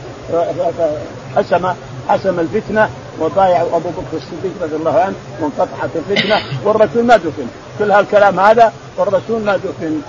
حسم 1.36 1.72
حسم 2.08 2.40
الفتنة 2.40 2.90
وبايعوا 3.20 3.68
أبو 3.76 3.88
بكر 3.88 4.16
الصديق 4.16 4.52
رضي 4.62 4.76
الله 4.76 5.00
عنه 5.00 5.14
وانقطعت 5.40 5.90
الفتنة 5.96 6.36
والرسول 6.64 7.04
ما 7.04 7.16
دفن. 7.16 7.46
كل 7.78 7.90
هالكلام 7.90 8.40
هذا 8.40 8.72
والرسول 8.96 9.42
ما 9.42 9.56
دفن 9.56 10.00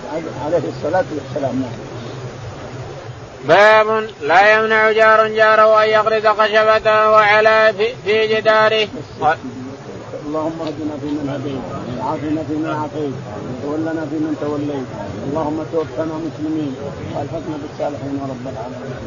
عليه 0.46 0.63
الصلاة 0.78 1.06
والسلام. 1.15 1.56
نعم. 1.56 1.88
باب 3.47 4.08
لا 4.21 4.54
يمنع 4.54 4.91
جار 4.91 5.28
جاره 5.28 5.84
أن 5.84 5.89
يغرز 5.89 6.28
خشبته 6.28 7.12
وعلى 7.12 7.73
في, 8.06 8.28
جداره. 8.28 8.88
اللهم 10.30 10.62
اهدنا 10.62 10.95
فيمن 11.02 11.30
هديت 11.34 11.63
وعافنا 11.99 12.43
فيمن 12.47 12.69
عافيت 12.82 13.15
وتولنا 13.63 14.06
فيمن 14.10 14.34
توليت 14.41 14.89
اللهم 15.28 15.65
توفنا 15.71 16.15
مسلمين 16.28 16.75
وألحقنا 17.15 17.58
بالصالحين 17.62 18.19
رب 18.32 18.45
العالمين 18.54 18.97